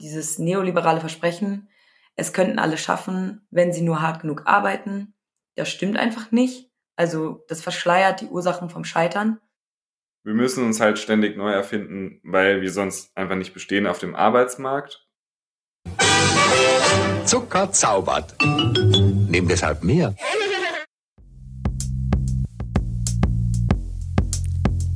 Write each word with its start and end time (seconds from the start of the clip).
dieses 0.00 0.38
neoliberale 0.38 1.00
Versprechen, 1.00 1.68
es 2.16 2.32
könnten 2.32 2.58
alle 2.58 2.78
schaffen, 2.78 3.46
wenn 3.50 3.72
sie 3.72 3.82
nur 3.82 4.02
hart 4.02 4.22
genug 4.22 4.42
arbeiten. 4.46 5.14
Das 5.56 5.68
stimmt 5.68 5.96
einfach 5.96 6.32
nicht. 6.32 6.70
Also 6.96 7.44
das 7.48 7.62
verschleiert 7.62 8.20
die 8.20 8.26
Ursachen 8.26 8.68
vom 8.68 8.84
Scheitern. 8.84 9.38
Wir 10.22 10.34
müssen 10.34 10.64
uns 10.64 10.80
halt 10.80 10.98
ständig 10.98 11.36
neu 11.36 11.50
erfinden, 11.50 12.20
weil 12.24 12.60
wir 12.60 12.70
sonst 12.70 13.16
einfach 13.16 13.36
nicht 13.36 13.54
bestehen 13.54 13.86
auf 13.86 13.98
dem 13.98 14.14
Arbeitsmarkt. 14.14 15.06
Zucker 17.24 17.72
zaubert. 17.72 18.34
Nehmen 18.42 19.48
deshalb 19.48 19.82
mehr. 19.82 20.14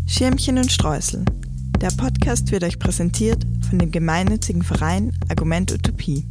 Schirmchen 0.06 0.58
und 0.58 0.70
Streusel. 0.70 1.24
Der 1.84 1.90
Podcast 1.90 2.50
wird 2.50 2.64
euch 2.64 2.78
präsentiert 2.78 3.44
von 3.68 3.78
dem 3.78 3.90
gemeinnützigen 3.90 4.62
Verein 4.62 5.12
Argument 5.28 5.70
Utopie. 5.70 6.26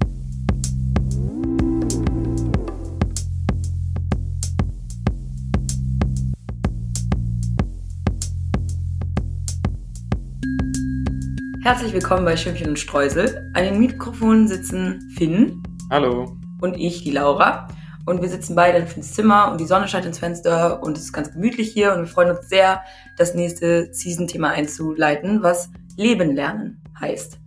Herzlich 11.61 11.94
willkommen 11.94 12.25
bei 12.25 12.35
Schirmchen 12.35 12.70
und 12.70 12.80
Streusel. 12.80 13.52
An 13.53 13.63
den 13.63 13.77
Mikrofonen 13.77 14.47
sitzen 14.47 15.08
Finn. 15.16 15.61
Hallo. 15.91 16.35
Und 16.61 16.77
ich, 16.77 17.03
die 17.03 17.11
Laura. 17.11 17.67
Und 18.05 18.21
wir 18.21 18.27
sitzen 18.27 18.53
beide 18.55 18.80
in 18.80 18.88
Finns 18.88 19.13
Zimmer 19.13 19.49
und 19.49 19.62
die 19.62 19.66
Sonne 19.66 19.88
scheint 19.88 20.05
ins 20.05 20.20
Fenster 20.20 20.84
und 20.84 20.98
es 20.98 21.05
ist 21.05 21.13
ganz 21.13 21.31
gemütlich 21.31 21.71
hier 21.71 21.94
und 21.94 21.99
wir 21.99 22.07
freuen 22.07 22.35
uns 22.35 22.49
sehr, 22.49 22.84
das 23.17 23.34
nächste 23.34 23.94
Season-Thema 23.94 24.49
einzuleiten, 24.49 25.41
was 25.41 25.70
Leben 25.95 26.35
lernen 26.35 26.84
heißt. 26.99 27.38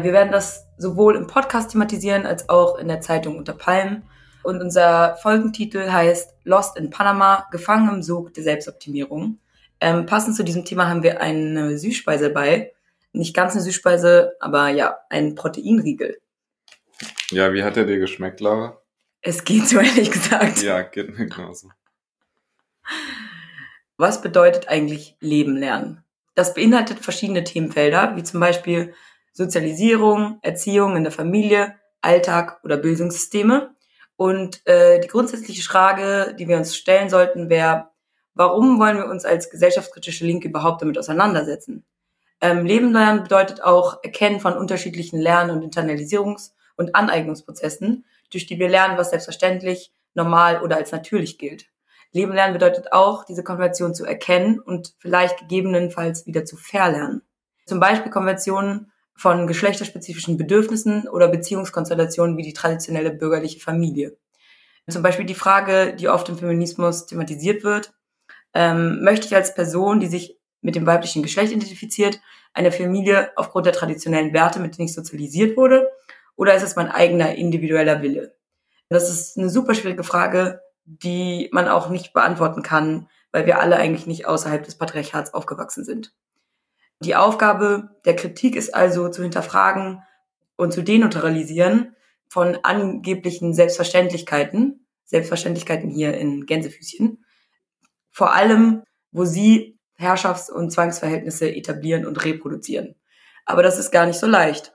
Wir 0.00 0.12
werden 0.12 0.30
das 0.30 0.68
sowohl 0.78 1.16
im 1.16 1.26
Podcast 1.26 1.72
thematisieren 1.72 2.26
als 2.26 2.48
auch 2.48 2.78
in 2.78 2.86
der 2.86 3.00
Zeitung 3.00 3.38
unter 3.38 3.54
Palmen. 3.54 4.04
Und 4.44 4.60
unser 4.60 5.16
Folgentitel 5.16 5.90
heißt 5.90 6.34
Lost 6.44 6.76
in 6.76 6.90
Panama, 6.90 7.46
gefangen 7.50 7.88
im 7.88 8.02
Sog 8.02 8.34
der 8.34 8.44
Selbstoptimierung. 8.44 9.38
Ähm, 9.80 10.06
passend 10.06 10.36
zu 10.36 10.44
diesem 10.44 10.64
Thema 10.64 10.88
haben 10.88 11.02
wir 11.02 11.20
eine 11.20 11.76
Süßspeise 11.76 12.30
bei, 12.30 12.72
nicht 13.12 13.34
ganz 13.34 13.54
eine 13.54 13.62
Süßspeise, 13.62 14.34
aber 14.38 14.68
ja, 14.68 14.98
ein 15.10 15.34
Proteinriegel. 15.34 16.18
Ja, 17.30 17.52
wie 17.52 17.64
hat 17.64 17.76
er 17.76 17.84
dir 17.84 17.98
geschmeckt, 17.98 18.40
Laura? 18.40 18.78
Es 19.24 19.42
geht 19.42 19.66
so 19.66 19.78
ehrlich 19.80 20.10
gesagt. 20.10 20.62
Ja, 20.62 20.82
geht 20.82 21.18
mir 21.18 21.26
genauso. 21.26 21.70
Was 23.96 24.20
bedeutet 24.20 24.68
eigentlich 24.68 25.16
Leben 25.18 25.56
lernen? 25.56 26.04
Das 26.34 26.54
beinhaltet 26.54 26.98
verschiedene 27.00 27.42
Themenfelder, 27.42 28.16
wie 28.16 28.22
zum 28.22 28.40
Beispiel 28.40 28.94
Sozialisierung, 29.32 30.38
Erziehung 30.42 30.96
in 30.96 31.04
der 31.04 31.12
Familie, 31.12 31.74
Alltag 32.02 32.60
oder 32.64 32.76
Bildungssysteme. 32.76 33.74
Und 34.16 34.64
äh, 34.66 35.00
die 35.00 35.08
grundsätzliche 35.08 35.62
Frage, 35.62 36.36
die 36.38 36.46
wir 36.46 36.56
uns 36.56 36.76
stellen 36.76 37.08
sollten, 37.08 37.48
wäre, 37.48 37.88
warum 38.34 38.78
wollen 38.78 38.98
wir 38.98 39.06
uns 39.06 39.24
als 39.24 39.50
gesellschaftskritische 39.50 40.26
Linke 40.26 40.48
überhaupt 40.48 40.82
damit 40.82 40.98
auseinandersetzen? 40.98 41.84
Ähm, 42.40 42.66
Leben 42.66 42.92
lernen 42.92 43.22
bedeutet 43.22 43.62
auch 43.62 44.02
Erkennen 44.02 44.40
von 44.40 44.54
unterschiedlichen 44.54 45.18
Lern- 45.18 45.50
und 45.50 45.64
Internalisierungs- 45.64 46.50
und 46.76 46.94
Aneignungsprozessen, 46.94 48.04
durch 48.34 48.46
die 48.46 48.58
wir 48.58 48.68
lernen, 48.68 48.98
was 48.98 49.10
selbstverständlich, 49.10 49.92
normal 50.14 50.62
oder 50.62 50.76
als 50.76 50.92
natürlich 50.92 51.38
gilt. 51.38 51.66
Leben 52.12 52.32
lernen 52.32 52.52
bedeutet 52.52 52.92
auch, 52.92 53.24
diese 53.24 53.42
Konvention 53.42 53.94
zu 53.94 54.04
erkennen 54.04 54.60
und 54.60 54.94
vielleicht 54.98 55.38
gegebenenfalls 55.38 56.26
wieder 56.26 56.44
zu 56.44 56.56
verlernen. 56.56 57.22
Zum 57.66 57.80
Beispiel 57.80 58.12
Konventionen 58.12 58.92
von 59.16 59.46
geschlechterspezifischen 59.46 60.36
Bedürfnissen 60.36 61.08
oder 61.08 61.28
Beziehungskonstellationen 61.28 62.36
wie 62.36 62.42
die 62.42 62.52
traditionelle 62.52 63.10
bürgerliche 63.10 63.60
Familie. 63.60 64.16
Zum 64.88 65.02
Beispiel 65.02 65.24
die 65.24 65.34
Frage, 65.34 65.94
die 65.94 66.08
oft 66.08 66.28
im 66.28 66.38
Feminismus 66.38 67.06
thematisiert 67.06 67.64
wird, 67.64 67.94
ähm, 68.52 69.02
möchte 69.02 69.26
ich 69.26 69.34
als 69.34 69.54
Person, 69.54 69.98
die 69.98 70.06
sich 70.06 70.38
mit 70.60 70.76
dem 70.76 70.86
weiblichen 70.86 71.22
Geschlecht 71.22 71.52
identifiziert, 71.52 72.20
eine 72.52 72.70
Familie 72.70 73.30
aufgrund 73.36 73.66
der 73.66 73.72
traditionellen 73.72 74.32
Werte, 74.32 74.60
mit 74.60 74.76
denen 74.76 74.86
ich 74.86 74.94
sozialisiert 74.94 75.56
wurde, 75.56 75.88
oder 76.36 76.54
ist 76.54 76.62
es 76.62 76.76
mein 76.76 76.90
eigener 76.90 77.34
individueller 77.34 78.02
Wille? 78.02 78.34
Das 78.88 79.10
ist 79.10 79.38
eine 79.38 79.50
super 79.50 79.74
schwierige 79.74 80.04
Frage, 80.04 80.60
die 80.84 81.48
man 81.52 81.68
auch 81.68 81.88
nicht 81.88 82.12
beantworten 82.12 82.62
kann, 82.62 83.08
weil 83.32 83.46
wir 83.46 83.60
alle 83.60 83.76
eigentlich 83.76 84.06
nicht 84.06 84.26
außerhalb 84.26 84.62
des 84.62 84.76
Patriarchats 84.76 85.34
aufgewachsen 85.34 85.84
sind. 85.84 86.14
Die 87.00 87.16
Aufgabe 87.16 87.90
der 88.04 88.16
Kritik 88.16 88.56
ist 88.56 88.74
also 88.74 89.08
zu 89.08 89.22
hinterfragen 89.22 90.02
und 90.56 90.72
zu 90.72 90.82
deneutralisieren 90.82 91.96
von 92.28 92.58
angeblichen 92.62 93.54
Selbstverständlichkeiten, 93.54 94.86
Selbstverständlichkeiten 95.04 95.90
hier 95.90 96.16
in 96.16 96.46
Gänsefüßchen, 96.46 97.24
vor 98.10 98.32
allem, 98.32 98.82
wo 99.10 99.24
sie 99.24 99.78
Herrschafts- 99.98 100.50
und 100.50 100.70
Zwangsverhältnisse 100.70 101.52
etablieren 101.52 102.06
und 102.06 102.24
reproduzieren. 102.24 102.94
Aber 103.44 103.62
das 103.62 103.78
ist 103.78 103.90
gar 103.90 104.06
nicht 104.06 104.18
so 104.18 104.26
leicht. 104.26 104.73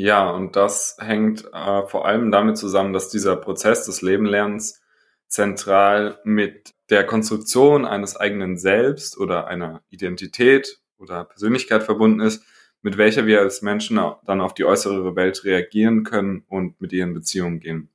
Ja, 0.00 0.30
und 0.30 0.54
das 0.54 0.96
hängt 1.00 1.44
äh, 1.52 1.82
vor 1.88 2.06
allem 2.06 2.30
damit 2.30 2.56
zusammen, 2.56 2.92
dass 2.92 3.08
dieser 3.08 3.34
Prozess 3.34 3.84
des 3.84 4.00
Lebenlernens 4.00 4.80
zentral 5.26 6.20
mit 6.22 6.72
der 6.88 7.04
Konstruktion 7.04 7.84
eines 7.84 8.16
eigenen 8.16 8.58
Selbst 8.58 9.18
oder 9.18 9.48
einer 9.48 9.82
Identität 9.90 10.80
oder 10.98 11.24
Persönlichkeit 11.24 11.82
verbunden 11.82 12.20
ist, 12.20 12.44
mit 12.80 12.96
welcher 12.96 13.26
wir 13.26 13.40
als 13.40 13.60
Menschen 13.60 14.00
dann 14.24 14.40
auf 14.40 14.54
die 14.54 14.64
äußere 14.64 15.16
Welt 15.16 15.42
reagieren 15.42 16.04
können 16.04 16.44
und 16.46 16.80
mit 16.80 16.92
ihr 16.92 17.02
in 17.02 17.12
Beziehung 17.12 17.58
gehen. 17.58 17.90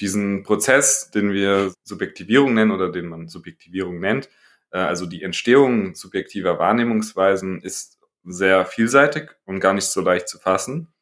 Diesen 0.00 0.42
Prozess, 0.42 1.10
den 1.10 1.32
wir 1.32 1.72
Subjektivierung 1.84 2.52
nennen 2.52 2.70
oder 2.70 2.92
den 2.92 3.06
man 3.06 3.28
Subjektivierung 3.28 3.98
nennt, 3.98 4.28
äh, 4.72 4.78
also 4.78 5.06
die 5.06 5.22
Entstehung 5.22 5.94
subjektiver 5.94 6.58
Wahrnehmungsweisen 6.58 7.62
ist 7.62 7.98
sehr 8.24 8.66
vielseitig 8.66 9.30
und 9.46 9.60
gar 9.60 9.72
nicht 9.72 9.86
so 9.86 10.02
leicht 10.02 10.28
zu 10.28 10.38
fassen. 10.38 10.92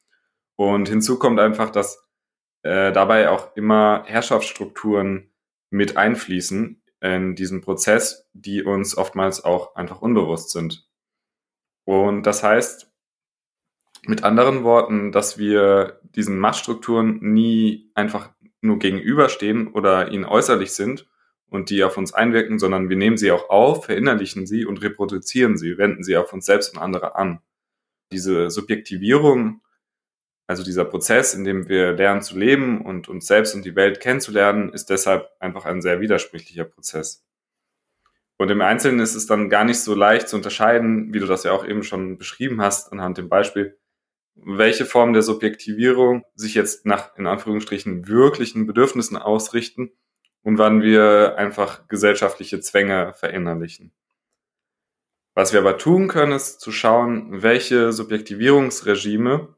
Und 0.57 0.89
hinzu 0.89 1.19
kommt 1.19 1.39
einfach, 1.39 1.71
dass 1.71 2.07
äh, 2.63 2.93
dabei 2.93 3.31
auch 3.31 3.55
immer 3.57 4.05
Herrschaftsstrukturen 4.07 5.31
mit 5.71 5.97
einfließen 5.97 6.83
in 7.01 7.35
diesen 7.35 7.61
Prozess, 7.61 8.29
die 8.33 8.63
uns 8.63 8.97
oftmals 8.97 9.45
auch 9.45 9.77
einfach 9.77 10.01
unbewusst 10.01 10.51
sind. 10.51 10.89
Und 11.85 12.25
das 12.25 12.43
heißt, 12.43 12.91
mit 14.07 14.25
anderen 14.25 14.65
Worten, 14.65 15.13
dass 15.13 15.39
wir 15.39 16.01
diesen 16.03 16.39
Machtstrukturen 16.39 17.19
nie 17.21 17.91
einfach 17.95 18.31
nur 18.63 18.79
gegenüberstehen 18.79 19.69
oder 19.69 20.11
ihnen 20.11 20.25
äußerlich 20.25 20.73
sind, 20.73 21.07
und 21.49 21.71
die 21.71 21.85
auf 21.85 21.97
uns 21.97 22.13
einwirken, 22.13 22.59
sondern 22.59 22.89
wir 22.89 22.97
nehmen 22.97 23.17
sie 23.17 23.31
auch 23.31 23.49
auf, 23.51 23.87
verinnerlichen 23.87 24.47
sie 24.47 24.65
und 24.65 24.83
reproduzieren 24.83 25.57
sie, 25.57 25.79
wenden 25.79 26.03
sie 26.03 26.17
auf 26.17 26.33
uns 26.33 26.47
selbst 26.47 26.75
und 26.75 26.81
andere 26.81 27.17
an. 27.17 27.41
Diese 28.13 28.51
Subjektivierung, 28.51 29.63
also 30.47 30.63
dieser 30.63 30.85
Prozess, 30.85 31.35
in 31.35 31.45
dem 31.45 31.69
wir 31.69 31.93
lernen 31.93 32.23
zu 32.23 32.39
leben 32.39 32.81
und 32.81 33.09
uns 33.09 33.27
selbst 33.27 33.55
und 33.55 33.65
die 33.65 33.75
Welt 33.75 34.01
kennenzulernen, 34.01 34.73
ist 34.73 34.91
deshalb 34.91 35.29
einfach 35.41 35.65
ein 35.65 35.83
sehr 35.83 36.01
widersprüchlicher 36.01 36.65
Prozess. 36.65 37.25
Und 38.39 38.51
im 38.51 38.61
Einzelnen 38.61 39.01
ist 39.01 39.15
es 39.15 39.27
dann 39.27 39.49
gar 39.49 39.65
nicht 39.65 39.81
so 39.81 39.95
leicht 39.95 40.29
zu 40.29 40.37
unterscheiden, 40.37 41.13
wie 41.13 41.21
du 41.21 41.27
das 41.27 41.45
ja 41.45 41.53
auch 41.53 41.67
eben 41.67 41.83
schon 41.83 42.19
beschrieben 42.19 42.61
hast, 42.61 42.93
anhand 42.93 43.19
dem 43.19 43.29
Beispiel, 43.29 43.79
welche 44.35 44.85
Form 44.85 45.15
der 45.15 45.23
Subjektivierung 45.23 46.25
sich 46.35 46.55
jetzt 46.55 46.85
nach, 46.85 47.17
in 47.17 47.27
Anführungsstrichen, 47.27 48.07
wirklichen 48.07 48.67
Bedürfnissen 48.67 49.17
ausrichten 49.17 49.91
und 50.43 50.59
wann 50.59 50.83
wir 50.83 51.37
einfach 51.39 51.89
gesellschaftliche 51.89 52.61
Zwänge 52.61 53.15
verinnerlichen. 53.15 53.93
Was 55.35 55.53
wir 55.53 55.61
aber 55.61 55.79
tun 55.79 56.09
können, 56.09 56.33
ist 56.33 56.61
zu 56.61 56.71
schauen, 56.73 57.43
welche 57.43 57.93
Subjektivierungsregime, 57.93 59.56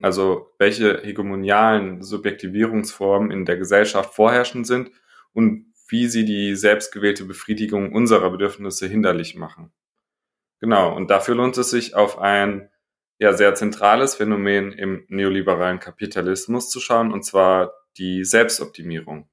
also 0.00 0.52
welche 0.58 1.00
hegemonialen 1.02 2.02
Subjektivierungsformen 2.02 3.30
in 3.30 3.44
der 3.44 3.56
Gesellschaft 3.56 4.14
vorherrschend 4.14 4.66
sind 4.66 4.90
und 5.32 5.66
wie 5.88 6.06
sie 6.06 6.24
die 6.24 6.54
selbstgewählte 6.54 7.24
Befriedigung 7.24 7.92
unserer 7.92 8.30
Bedürfnisse 8.30 8.86
hinderlich 8.86 9.34
machen. 9.34 9.72
Genau, 10.60 10.94
und 10.94 11.10
dafür 11.10 11.34
lohnt 11.34 11.56
es 11.58 11.70
sich 11.70 11.94
auf 11.94 12.18
ein 12.18 12.70
ja, 13.18 13.32
sehr 13.32 13.54
zentrales 13.54 14.14
Phänomen 14.14 14.72
im 14.72 15.04
neoliberalen 15.08 15.78
Kapitalismus 15.78 16.70
zu 16.70 16.80
schauen, 16.80 17.12
und 17.12 17.24
zwar 17.24 17.72
die 17.98 18.24
Selbstoptimierung. 18.24 19.28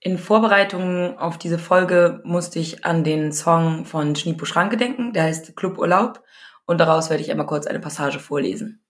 In 0.00 0.18
Vorbereitung 0.18 1.18
auf 1.18 1.38
diese 1.38 1.58
Folge 1.58 2.20
musste 2.24 2.58
ich 2.58 2.84
an 2.84 3.02
den 3.02 3.32
Song 3.32 3.86
von 3.86 4.14
Schnipo 4.14 4.44
Schranke 4.44 4.76
denken, 4.76 5.12
der 5.12 5.24
heißt 5.24 5.56
Cluburlaub 5.56 6.22
und 6.66 6.78
daraus 6.78 7.08
werde 7.08 7.22
ich 7.22 7.30
einmal 7.30 7.46
kurz 7.46 7.66
eine 7.66 7.80
Passage 7.80 8.18
vorlesen. 8.18 8.85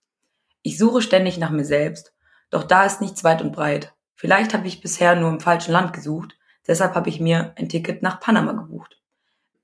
Ich 0.66 0.78
suche 0.78 1.00
ständig 1.00 1.38
nach 1.38 1.50
mir 1.50 1.64
selbst, 1.64 2.12
doch 2.50 2.64
da 2.64 2.84
ist 2.84 3.00
nichts 3.00 3.22
weit 3.22 3.40
und 3.40 3.52
breit. 3.52 3.94
Vielleicht 4.16 4.52
habe 4.52 4.66
ich 4.66 4.80
bisher 4.80 5.14
nur 5.14 5.30
im 5.30 5.38
falschen 5.38 5.70
Land 5.70 5.92
gesucht, 5.92 6.36
deshalb 6.66 6.96
habe 6.96 7.08
ich 7.08 7.20
mir 7.20 7.52
ein 7.54 7.68
Ticket 7.68 8.02
nach 8.02 8.18
Panama 8.18 8.50
gebucht. 8.50 9.00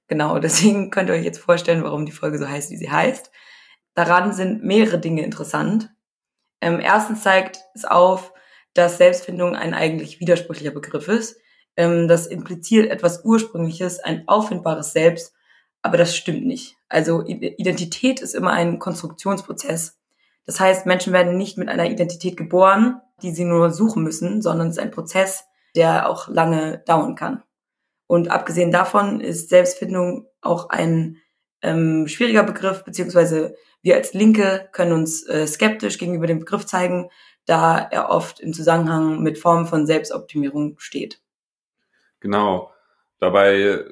Genau, 0.07 0.39
deswegen 0.39 0.93
könnt 0.93 1.09
ihr 1.09 1.17
euch 1.17 1.25
jetzt 1.25 1.41
vorstellen, 1.41 1.83
warum 1.83 2.07
die 2.07 2.13
Folge 2.13 2.39
so 2.39 2.49
heißt, 2.49 2.71
wie 2.71 2.77
sie 2.77 2.93
heißt. 2.93 3.33
Daran 3.95 4.33
sind 4.33 4.63
mehrere 4.63 5.01
Dinge 5.01 5.25
interessant. 5.25 5.91
Ähm, 6.61 6.79
erstens 6.79 7.25
zeigt 7.25 7.59
es 7.75 7.85
auf, 7.85 8.33
dass 8.73 8.99
Selbstfindung 8.99 9.57
ein 9.57 9.75
eigentlich 9.75 10.21
widersprüchlicher 10.21 10.71
Begriff 10.71 11.09
ist. 11.09 11.37
Ähm, 11.77 12.07
das 12.07 12.29
impliziert 12.29 12.93
etwas 12.93 13.25
Ursprüngliches, 13.25 13.99
ein 13.99 14.29
auffindbares 14.29 14.93
Selbst, 14.93 15.35
aber 15.83 15.97
das 15.97 16.15
stimmt 16.15 16.47
nicht. 16.47 16.77
Also 16.89 17.25
Identität 17.27 18.21
ist 18.21 18.37
immer 18.37 18.53
ein 18.53 18.79
Konstruktionsprozess. 18.79 19.99
Das 20.45 20.61
heißt, 20.61 20.87
Menschen 20.87 21.13
werden 21.13 21.37
nicht 21.37 21.59
mit 21.59 21.69
einer 21.69 21.89
Identität 21.89 22.37
geboren, 22.37 23.01
die 23.23 23.31
sie 23.31 23.45
nur 23.45 23.71
suchen 23.71 24.03
müssen, 24.03 24.43
sondern 24.43 24.69
es 24.69 24.77
ist 24.77 24.83
ein 24.83 24.91
Prozess, 24.91 25.45
der 25.77 26.09
auch 26.09 26.29
lange 26.29 26.83
dauern 26.87 27.15
kann. 27.15 27.43
Und 28.07 28.31
abgesehen 28.31 28.73
davon 28.73 29.21
ist 29.21 29.49
Selbstfindung 29.49 30.27
auch 30.41 30.69
ein 30.69 31.19
ähm, 31.63 32.09
schwieriger 32.09 32.43
Begriff, 32.43 32.85
beziehungsweise 32.85 33.57
wir 33.83 33.97
als 33.97 34.15
Linke 34.15 34.69
können 34.73 34.93
uns 34.93 35.27
äh, 35.27 35.47
skeptisch 35.47 35.99
gegenüber 35.99 36.27
dem 36.27 36.41
Begriff 36.41 36.67
zeigen, 36.67 37.11
da 37.47 37.79
er 37.79 38.11
oft 38.11 38.41
im 38.41 38.53
Zusammenhang 38.53 39.23
mit 39.23 39.39
Formen 39.39 39.67
von 39.67 39.87
Selbstoptimierung 39.87 40.79
steht. 40.79 41.21
Genau. 42.21 42.71
Dabei 43.19 43.85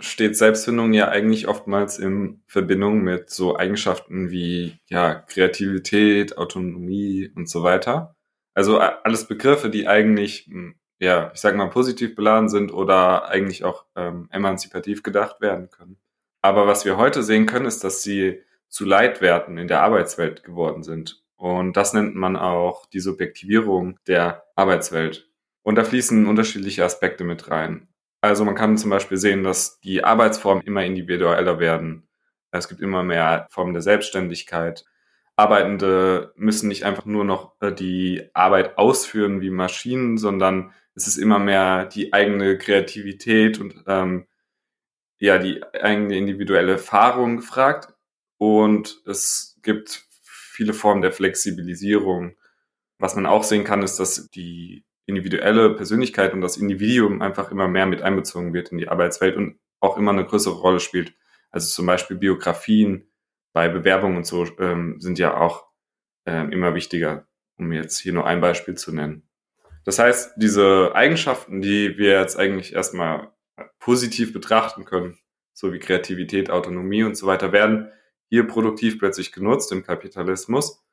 steht 0.00 0.36
Selbstfindung 0.36 0.92
ja 0.92 1.08
eigentlich 1.08 1.48
oftmals 1.48 1.98
in 1.98 2.42
Verbindung 2.46 3.02
mit 3.02 3.30
so 3.30 3.56
Eigenschaften 3.56 4.30
wie 4.30 4.78
ja, 4.86 5.14
Kreativität, 5.14 6.38
Autonomie 6.38 7.30
und 7.34 7.48
so 7.48 7.62
weiter. 7.62 8.16
Also 8.54 8.78
alles 8.78 9.26
Begriffe, 9.26 9.70
die 9.70 9.86
eigentlich, 9.86 10.46
hm, 10.46 10.74
ja, 10.98 11.30
ich 11.34 11.40
sag 11.40 11.56
mal, 11.56 11.70
positiv 11.70 12.14
beladen 12.14 12.48
sind 12.48 12.72
oder 12.72 13.28
eigentlich 13.28 13.64
auch 13.64 13.86
ähm, 13.96 14.28
emanzipativ 14.30 15.02
gedacht 15.02 15.40
werden 15.40 15.70
können. 15.70 15.96
Aber 16.42 16.66
was 16.66 16.84
wir 16.84 16.96
heute 16.96 17.22
sehen 17.22 17.46
können, 17.46 17.66
ist, 17.66 17.84
dass 17.84 18.02
sie 18.02 18.42
zu 18.68 18.84
Leitwerten 18.84 19.58
in 19.58 19.68
der 19.68 19.82
Arbeitswelt 19.82 20.42
geworden 20.42 20.82
sind. 20.82 21.22
Und 21.36 21.76
das 21.76 21.92
nennt 21.92 22.14
man 22.14 22.36
auch 22.36 22.86
die 22.86 23.00
Subjektivierung 23.00 23.98
der 24.06 24.44
Arbeitswelt. 24.56 25.30
Und 25.62 25.76
da 25.76 25.84
fließen 25.84 26.26
unterschiedliche 26.26 26.84
Aspekte 26.84 27.24
mit 27.24 27.50
rein. 27.50 27.88
Also 28.20 28.44
man 28.44 28.54
kann 28.54 28.76
zum 28.76 28.90
Beispiel 28.90 29.16
sehen, 29.16 29.44
dass 29.44 29.80
die 29.80 30.04
Arbeitsformen 30.04 30.64
immer 30.64 30.84
individueller 30.84 31.58
werden. 31.58 32.08
Es 32.50 32.68
gibt 32.68 32.80
immer 32.80 33.02
mehr 33.02 33.46
Formen 33.50 33.72
der 33.72 33.82
Selbstständigkeit. 33.82 34.84
Arbeitende 35.36 36.32
müssen 36.36 36.68
nicht 36.68 36.84
einfach 36.84 37.06
nur 37.06 37.24
noch 37.24 37.54
äh, 37.60 37.72
die 37.72 38.28
Arbeit 38.34 38.76
ausführen 38.76 39.40
wie 39.40 39.50
Maschinen, 39.50 40.18
sondern 40.18 40.72
es 40.94 41.06
ist 41.06 41.16
immer 41.16 41.38
mehr 41.38 41.86
die 41.86 42.12
eigene 42.12 42.58
Kreativität 42.58 43.58
und 43.58 43.84
ähm, 43.86 44.26
ja 45.18 45.38
die 45.38 45.62
eigene 45.72 46.16
individuelle 46.16 46.72
Erfahrung 46.72 47.38
gefragt. 47.38 47.94
Und 48.36 49.00
es 49.06 49.58
gibt 49.62 50.04
viele 50.60 50.74
Formen 50.74 51.02
der 51.02 51.12
Flexibilisierung. 51.12 52.36
Was 52.98 53.14
man 53.14 53.26
auch 53.26 53.44
sehen 53.44 53.64
kann, 53.64 53.82
ist, 53.82 53.98
dass 53.98 54.28
die 54.30 54.84
individuelle 55.10 55.74
Persönlichkeit 55.74 56.32
und 56.32 56.40
das 56.40 56.56
Individuum 56.56 57.20
einfach 57.20 57.50
immer 57.50 57.68
mehr 57.68 57.86
mit 57.86 58.00
einbezogen 58.00 58.54
wird 58.54 58.72
in 58.72 58.78
die 58.78 58.88
Arbeitswelt 58.88 59.36
und 59.36 59.58
auch 59.80 59.98
immer 59.98 60.12
eine 60.12 60.24
größere 60.24 60.54
Rolle 60.54 60.80
spielt. 60.80 61.14
Also 61.50 61.68
zum 61.68 61.86
Beispiel 61.86 62.16
Biografien 62.16 63.10
bei 63.52 63.68
Bewerbungen 63.68 64.16
und 64.16 64.26
so 64.26 64.46
ähm, 64.58 65.00
sind 65.00 65.18
ja 65.18 65.36
auch 65.36 65.66
ähm, 66.26 66.52
immer 66.52 66.74
wichtiger, 66.74 67.26
um 67.58 67.72
jetzt 67.72 67.98
hier 67.98 68.12
nur 68.12 68.26
ein 68.26 68.40
Beispiel 68.40 68.76
zu 68.76 68.94
nennen. 68.94 69.28
Das 69.84 69.98
heißt, 69.98 70.34
diese 70.36 70.94
Eigenschaften, 70.94 71.60
die 71.60 71.98
wir 71.98 72.20
jetzt 72.20 72.38
eigentlich 72.38 72.74
erstmal 72.74 73.32
positiv 73.78 74.32
betrachten 74.32 74.84
können, 74.84 75.18
so 75.52 75.72
wie 75.72 75.78
Kreativität, 75.78 76.50
Autonomie 76.50 77.02
und 77.02 77.16
so 77.16 77.26
weiter, 77.26 77.52
werden 77.52 77.90
hier 78.28 78.46
produktiv 78.46 78.98
plötzlich 78.98 79.32
genutzt 79.32 79.72
im 79.72 79.82
Kapitalismus 79.82 80.84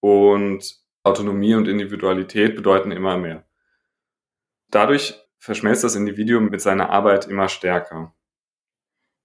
und 0.00 0.80
Autonomie 1.02 1.54
und 1.54 1.68
Individualität 1.68 2.56
bedeuten 2.56 2.90
immer 2.90 3.16
mehr. 3.18 3.46
Dadurch 4.70 5.14
verschmelzt 5.38 5.84
das 5.84 5.94
Individuum 5.94 6.50
mit 6.50 6.60
seiner 6.60 6.90
Arbeit 6.90 7.26
immer 7.26 7.48
stärker. 7.48 8.14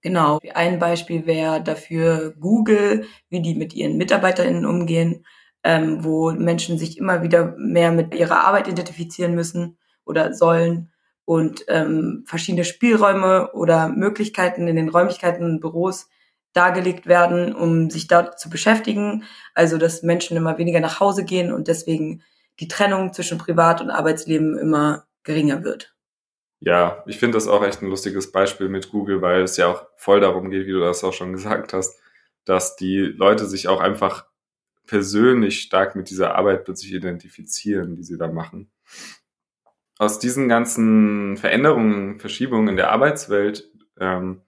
Genau. 0.02 0.40
Ein 0.54 0.78
Beispiel 0.78 1.26
wäre 1.26 1.62
dafür 1.62 2.34
Google, 2.38 3.06
wie 3.28 3.40
die 3.40 3.54
mit 3.54 3.72
ihren 3.74 3.96
MitarbeiterInnen 3.96 4.66
umgehen, 4.66 5.24
ähm, 5.62 6.04
wo 6.04 6.32
Menschen 6.32 6.76
sich 6.76 6.98
immer 6.98 7.22
wieder 7.22 7.54
mehr 7.56 7.92
mit 7.92 8.14
ihrer 8.14 8.44
Arbeit 8.44 8.66
identifizieren 8.66 9.34
müssen 9.34 9.78
oder 10.04 10.32
sollen 10.34 10.90
und 11.24 11.64
ähm, 11.68 12.24
verschiedene 12.26 12.64
Spielräume 12.64 13.52
oder 13.52 13.88
Möglichkeiten 13.88 14.66
in 14.66 14.74
den 14.74 14.88
Räumlichkeiten 14.88 15.44
und 15.44 15.60
Büros 15.60 16.08
dargelegt 16.52 17.06
werden, 17.06 17.54
um 17.54 17.88
sich 17.88 18.08
da 18.08 18.36
zu 18.36 18.50
beschäftigen. 18.50 19.24
Also, 19.54 19.78
dass 19.78 20.02
Menschen 20.02 20.36
immer 20.36 20.58
weniger 20.58 20.80
nach 20.80 20.98
Hause 20.98 21.24
gehen 21.24 21.52
und 21.52 21.68
deswegen 21.68 22.22
die 22.60 22.68
Trennung 22.68 23.12
zwischen 23.12 23.38
Privat- 23.38 23.80
und 23.80 23.90
Arbeitsleben 23.90 24.58
immer 24.58 25.06
geringer 25.24 25.64
wird. 25.64 25.94
Ja, 26.60 27.02
ich 27.06 27.18
finde 27.18 27.36
das 27.36 27.48
auch 27.48 27.64
echt 27.64 27.82
ein 27.82 27.88
lustiges 27.88 28.30
Beispiel 28.30 28.68
mit 28.68 28.90
Google, 28.90 29.20
weil 29.20 29.42
es 29.42 29.56
ja 29.56 29.66
auch 29.66 29.86
voll 29.96 30.20
darum 30.20 30.48
geht, 30.50 30.66
wie 30.66 30.72
du 30.72 30.80
das 30.80 31.02
auch 31.02 31.12
schon 31.12 31.32
gesagt 31.32 31.72
hast, 31.72 32.00
dass 32.44 32.76
die 32.76 32.98
Leute 32.98 33.46
sich 33.46 33.66
auch 33.66 33.80
einfach 33.80 34.26
persönlich 34.86 35.60
stark 35.60 35.96
mit 35.96 36.10
dieser 36.10 36.34
Arbeit 36.34 36.64
plötzlich 36.64 36.92
identifizieren, 36.92 37.96
die 37.96 38.04
sie 38.04 38.16
da 38.16 38.28
machen. 38.28 38.70
Aus 39.98 40.18
diesen 40.18 40.48
ganzen 40.48 41.36
Veränderungen, 41.36 42.20
Verschiebungen 42.20 42.68
in 42.68 42.76
der 42.76 42.90
Arbeitswelt 42.90 43.70
ähm, 43.98 44.42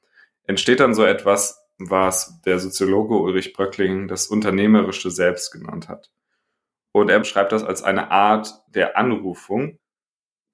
entsteht 0.47 0.81
dann 0.81 0.95
so 0.95 1.05
etwas, 1.05 1.65
was 1.79 2.41
der 2.43 2.59
Soziologe 2.59 3.15
Ulrich 3.15 3.53
Bröckling 3.53 4.09
das 4.09 4.27
unternehmerische 4.27 5.11
Selbst 5.11 5.51
genannt 5.51 5.89
hat. 5.89 6.13
Und 6.93 7.11
er 7.11 7.19
beschreibt 7.19 7.53
das 7.53 7.65
als 7.65 7.83
eine 7.83 8.11
Art 8.11 8.63
der 8.69 8.97
Anrufung, 8.97 9.79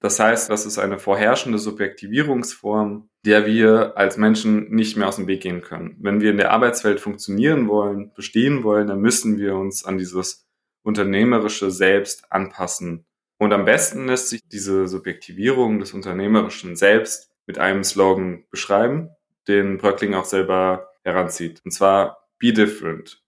das 0.01 0.19
heißt, 0.19 0.49
das 0.49 0.65
ist 0.65 0.79
eine 0.79 0.97
vorherrschende 0.97 1.59
Subjektivierungsform, 1.59 3.07
der 3.23 3.45
wir 3.45 3.93
als 3.95 4.17
Menschen 4.17 4.71
nicht 4.71 4.97
mehr 4.97 5.07
aus 5.07 5.17
dem 5.17 5.27
Weg 5.27 5.41
gehen 5.41 5.61
können. 5.61 5.95
Wenn 5.99 6.21
wir 6.21 6.31
in 6.31 6.37
der 6.37 6.51
Arbeitswelt 6.51 6.99
funktionieren 6.99 7.67
wollen, 7.67 8.11
bestehen 8.15 8.63
wollen, 8.63 8.87
dann 8.87 8.99
müssen 8.99 9.37
wir 9.37 9.55
uns 9.55 9.85
an 9.85 9.99
dieses 9.99 10.47
unternehmerische 10.81 11.69
Selbst 11.69 12.31
anpassen. 12.31 13.05
Und 13.37 13.53
am 13.53 13.63
besten 13.63 14.07
lässt 14.07 14.29
sich 14.29 14.41
diese 14.47 14.87
Subjektivierung 14.87 15.79
des 15.79 15.93
unternehmerischen 15.93 16.75
Selbst 16.75 17.31
mit 17.45 17.59
einem 17.59 17.83
Slogan 17.83 18.45
beschreiben, 18.49 19.11
den 19.47 19.77
Bröckling 19.77 20.15
auch 20.15 20.25
selber 20.25 20.89
heranzieht. 21.03 21.61
Und 21.63 21.71
zwar 21.71 22.27
Be 22.39 22.53
Different. 22.53 23.23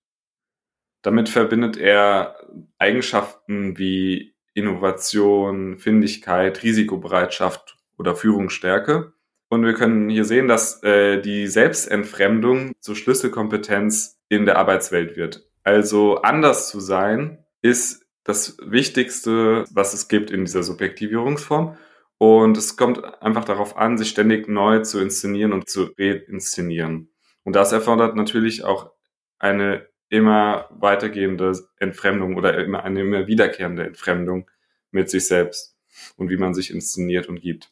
Damit 1.04 1.30
verbindet 1.30 1.78
er 1.78 2.36
Eigenschaften 2.80 3.78
wie 3.78 4.33
Innovation, 4.54 5.78
Findigkeit, 5.78 6.64
Risikobereitschaft 6.64 7.78
oder 7.98 8.16
Führungsstärke. 8.16 9.14
Und 9.50 9.64
wir 9.64 9.74
können 9.74 10.10
hier 10.10 10.26
sehen, 10.26 10.48
dass 10.48 10.82
äh, 10.84 11.22
die 11.22 11.48
Selbstentfremdung 11.48 12.74
zur 12.80 12.96
Schlüsselkompetenz 12.96 14.20
in 14.30 14.46
der 14.46 14.58
Arbeitswelt 14.58 15.16
wird. 15.16 15.48
Also 15.64 16.18
anders 16.18 16.70
zu 16.70 16.80
sein 16.80 17.46
ist 17.62 18.06
das 18.24 18.58
Wichtigste, 18.66 19.66
was 19.72 19.94
es 19.94 20.08
gibt 20.08 20.32
in 20.32 20.46
dieser 20.46 20.64
Subjektivierungsform. 20.64 21.78
Und 22.18 22.58
es 22.58 22.78
kommt 22.78 23.04
einfach 23.22 23.44
darauf 23.44 23.78
an, 23.78 23.98
sich 23.98 24.10
ständig 24.10 24.48
neu 24.48 24.80
zu 24.80 25.00
inszenieren 25.00 25.54
und 25.54 25.70
zu 25.70 25.90
reinszenieren. 25.98 27.10
Und 27.44 27.56
das 27.56 27.72
erfordert 27.74 28.16
natürlich 28.16 28.64
auch 28.64 28.92
eine 29.40 29.88
immer 30.14 30.68
weitergehende 30.70 31.54
Entfremdung 31.80 32.38
oder 32.38 32.64
immer 32.64 32.84
eine 32.84 33.02
immer 33.02 33.26
wiederkehrende 33.26 33.84
Entfremdung 33.84 34.50
mit 34.92 35.10
sich 35.10 35.28
selbst 35.28 35.76
und 36.18 36.30
wie 36.30 36.38
man 36.38 36.54
sich 36.54 36.72
inszeniert 36.72 37.28
und 37.28 37.42
gibt. 37.42 37.72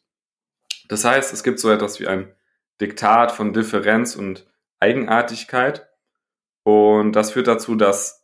Das 0.89 1.05
heißt, 1.05 1.31
es 1.33 1.43
gibt 1.43 1.59
so 1.59 1.69
etwas 1.69 1.99
wie 1.99 2.07
ein 2.07 2.33
Diktat 2.81 3.31
von 3.31 3.53
Differenz 3.53 4.15
und 4.15 4.47
Eigenartigkeit 4.79 5.87
und 6.63 7.13
das 7.13 7.31
führt 7.31 7.47
dazu, 7.47 7.75
dass, 7.75 8.23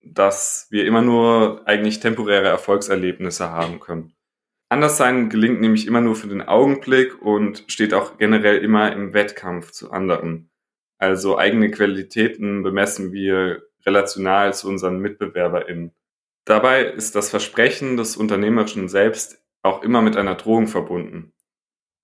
dass 0.00 0.68
wir 0.70 0.84
immer 0.84 1.02
nur 1.02 1.66
eigentlich 1.66 1.98
temporäre 1.98 2.48
Erfolgserlebnisse 2.48 3.50
haben 3.50 3.80
können. 3.80 4.14
Anderssein 4.68 5.28
gelingt 5.28 5.60
nämlich 5.60 5.88
immer 5.88 6.00
nur 6.00 6.14
für 6.14 6.28
den 6.28 6.42
Augenblick 6.42 7.20
und 7.20 7.64
steht 7.66 7.94
auch 7.94 8.16
generell 8.16 8.58
immer 8.58 8.92
im 8.92 9.12
Wettkampf 9.12 9.72
zu 9.72 9.90
anderen. 9.90 10.49
Also 11.00 11.38
eigene 11.38 11.70
Qualitäten 11.70 12.62
bemessen 12.62 13.10
wir 13.12 13.62
relational 13.86 14.52
zu 14.52 14.68
unseren 14.68 14.98
MitbewerberInnen. 14.98 15.92
Dabei 16.44 16.84
ist 16.84 17.14
das 17.14 17.30
Versprechen 17.30 17.96
des 17.96 18.18
Unternehmerischen 18.18 18.86
selbst 18.88 19.42
auch 19.62 19.82
immer 19.82 20.02
mit 20.02 20.18
einer 20.18 20.34
Drohung 20.34 20.68
verbunden. 20.68 21.32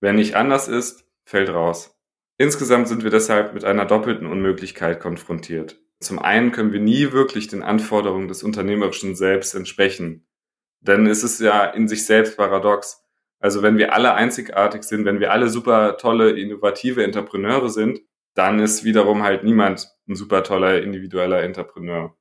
Wer 0.01 0.13
nicht 0.13 0.35
anders 0.35 0.67
ist, 0.67 1.05
fällt 1.25 1.49
raus. 1.49 1.95
Insgesamt 2.37 2.87
sind 2.87 3.03
wir 3.03 3.11
deshalb 3.11 3.53
mit 3.53 3.65
einer 3.65 3.85
doppelten 3.85 4.25
Unmöglichkeit 4.25 4.99
konfrontiert. 4.99 5.79
Zum 5.99 6.17
einen 6.17 6.51
können 6.51 6.73
wir 6.73 6.79
nie 6.79 7.11
wirklich 7.11 7.47
den 7.47 7.61
Anforderungen 7.61 8.27
des 8.27 8.41
Unternehmerischen 8.41 9.15
Selbst 9.15 9.53
entsprechen. 9.53 10.25
Denn 10.79 11.05
es 11.05 11.23
ist 11.23 11.39
ja 11.39 11.65
in 11.65 11.87
sich 11.87 12.05
selbst 12.05 12.35
paradox. 12.35 13.03
Also 13.39 13.61
wenn 13.61 13.77
wir 13.77 13.93
alle 13.93 14.15
einzigartig 14.15 14.83
sind, 14.83 15.05
wenn 15.05 15.19
wir 15.19 15.31
alle 15.31 15.49
super 15.49 15.97
tolle, 15.97 16.31
innovative 16.31 17.03
Entrepreneure 17.03 17.69
sind, 17.69 18.01
dann 18.37 18.59
ist 18.59 18.83
wiederum 18.83 19.23
halt 19.23 19.43
niemand 19.43 19.89
ein 20.07 20.15
super 20.15 20.43
toller 20.43 20.81
individueller 20.81 21.41
Entrepreneur. 21.41 22.15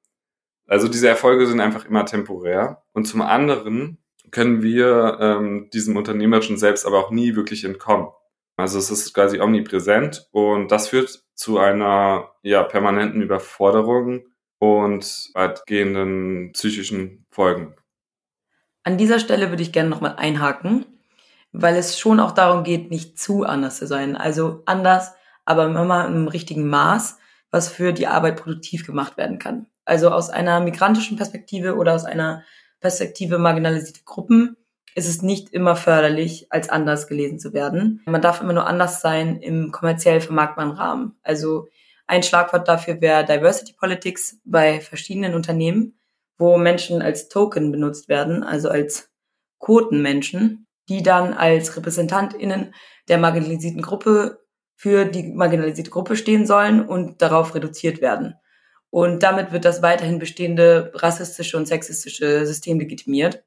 Also 0.66 0.88
diese 0.88 1.08
Erfolge 1.08 1.46
sind 1.46 1.60
einfach 1.60 1.84
immer 1.84 2.06
temporär. 2.06 2.82
Und 2.92 3.04
zum 3.06 3.20
anderen 3.20 3.98
können 4.30 4.62
wir 4.62 5.18
ähm, 5.20 5.68
diesem 5.72 5.96
Unternehmerischen 5.96 6.56
selbst 6.56 6.86
aber 6.86 6.98
auch 6.98 7.10
nie 7.10 7.36
wirklich 7.36 7.64
entkommen. 7.64 8.08
Also 8.56 8.78
es 8.78 8.90
ist 8.90 9.12
quasi 9.12 9.40
omnipräsent 9.40 10.26
und 10.32 10.72
das 10.72 10.88
führt 10.88 11.22
zu 11.34 11.58
einer 11.58 12.30
ja, 12.42 12.62
permanenten 12.62 13.20
Überforderung 13.20 14.24
und 14.58 15.30
weitgehenden 15.34 16.52
psychischen 16.52 17.26
Folgen. 17.28 17.74
An 18.82 18.96
dieser 18.96 19.18
Stelle 19.18 19.50
würde 19.50 19.62
ich 19.62 19.72
gerne 19.72 19.90
nochmal 19.90 20.16
einhaken, 20.16 20.86
weil 21.52 21.76
es 21.76 21.98
schon 21.98 22.20
auch 22.20 22.32
darum 22.32 22.64
geht, 22.64 22.90
nicht 22.90 23.18
zu 23.18 23.44
anders 23.44 23.76
zu 23.76 23.86
sein. 23.86 24.16
Also 24.16 24.62
anders, 24.64 25.12
aber 25.46 25.64
immer 25.64 26.06
im 26.06 26.28
richtigen 26.28 26.68
Maß, 26.68 27.18
was 27.50 27.68
für 27.68 27.92
die 27.92 28.06
Arbeit 28.06 28.36
produktiv 28.36 28.84
gemacht 28.84 29.16
werden 29.16 29.38
kann. 29.38 29.66
Also 29.84 30.10
aus 30.10 30.28
einer 30.28 30.60
migrantischen 30.60 31.16
Perspektive 31.16 31.76
oder 31.76 31.94
aus 31.94 32.04
einer 32.04 32.42
Perspektive 32.80 33.38
marginalisierte 33.38 34.02
Gruppen 34.04 34.56
ist 34.94 35.08
es 35.08 35.22
nicht 35.22 35.50
immer 35.50 35.76
förderlich, 35.76 36.46
als 36.50 36.68
anders 36.68 37.06
gelesen 37.06 37.38
zu 37.38 37.52
werden. 37.52 38.02
Man 38.06 38.22
darf 38.22 38.40
immer 38.40 38.54
nur 38.54 38.66
anders 38.66 39.00
sein 39.00 39.40
im 39.40 39.70
kommerziell 39.70 40.20
vermarktbaren 40.20 40.72
Rahmen. 40.72 41.18
Also 41.22 41.68
ein 42.06 42.22
Schlagwort 42.22 42.66
dafür 42.66 43.00
wäre 43.00 43.24
Diversity 43.24 43.74
Politics 43.74 44.38
bei 44.44 44.80
verschiedenen 44.80 45.34
Unternehmen, 45.34 45.98
wo 46.38 46.56
Menschen 46.56 47.02
als 47.02 47.28
Token 47.28 47.72
benutzt 47.72 48.08
werden, 48.08 48.42
also 48.42 48.68
als 48.68 49.10
Quotenmenschen, 49.58 50.66
die 50.88 51.02
dann 51.02 51.34
als 51.34 51.76
RepräsentantInnen 51.76 52.74
der 53.08 53.18
marginalisierten 53.18 53.82
Gruppe 53.82 54.45
für 54.76 55.06
die 55.06 55.32
marginalisierte 55.32 55.90
Gruppe 55.90 56.16
stehen 56.16 56.46
sollen 56.46 56.86
und 56.86 57.22
darauf 57.22 57.54
reduziert 57.54 58.00
werden. 58.00 58.34
Und 58.90 59.22
damit 59.22 59.50
wird 59.52 59.64
das 59.64 59.82
weiterhin 59.82 60.18
bestehende 60.18 60.92
rassistische 60.94 61.56
und 61.56 61.66
sexistische 61.66 62.46
System 62.46 62.78
legitimiert. 62.78 63.42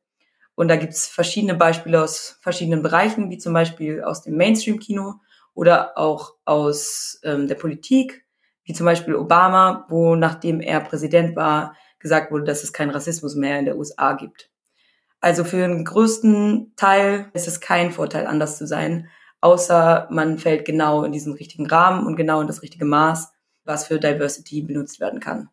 Und 0.56 0.68
da 0.68 0.76
gibt's 0.76 1.08
verschiedene 1.08 1.56
Beispiele 1.56 2.04
aus 2.04 2.38
verschiedenen 2.42 2.84
Bereichen, 2.84 3.30
wie 3.30 3.38
zum 3.38 3.54
Beispiel 3.54 4.04
aus 4.04 4.24
dem 4.24 4.36
Mainstream-Kino 4.36 5.16
oder 5.54 5.98
auch 5.98 6.36
aus 6.46 7.20
ähm, 7.24 7.48
der 7.48 7.56
Politik, 7.56 8.26
wie 8.64 8.74
zum 8.74 8.86
Beispiel 8.86 9.16
Obama, 9.16 9.86
wo 9.90 10.16
nachdem 10.16 10.60
er 10.60 10.82
Präsident 10.82 11.36
war, 11.36 11.76
gesagt 12.00 12.32
wurde, 12.32 12.46
dass 12.46 12.64
es 12.64 12.74
keinen 12.74 12.92
Rassismus 12.92 13.36
mehr 13.36 13.60
in 13.60 13.66
der 13.66 13.78
USA 13.78 14.14
gibt. 14.14 14.50
Also 15.22 15.44
für 15.44 15.58
den 15.58 15.86
größten 15.86 16.74
Teil 16.76 17.30
ist 17.34 17.48
es 17.48 17.60
kein 17.60 17.92
Vorteil, 17.92 18.26
anders 18.26 18.58
zu 18.58 18.66
sein, 18.66 19.10
außer 19.42 20.08
man 20.12 20.38
fällt 20.38 20.66
genau 20.66 21.04
in 21.04 21.12
diesen 21.12 21.34
richtigen 21.34 21.68
Rahmen 21.68 22.06
und 22.06 22.16
genau 22.16 22.42
in 22.42 22.48
das 22.48 22.62
richtige 22.62 22.86
Maß, 22.86 23.32
was 23.64 23.88
für 23.88 24.00
Diversity 24.00 24.62
benutzt 24.62 25.00
werden 25.00 25.20
kann. 25.20 25.50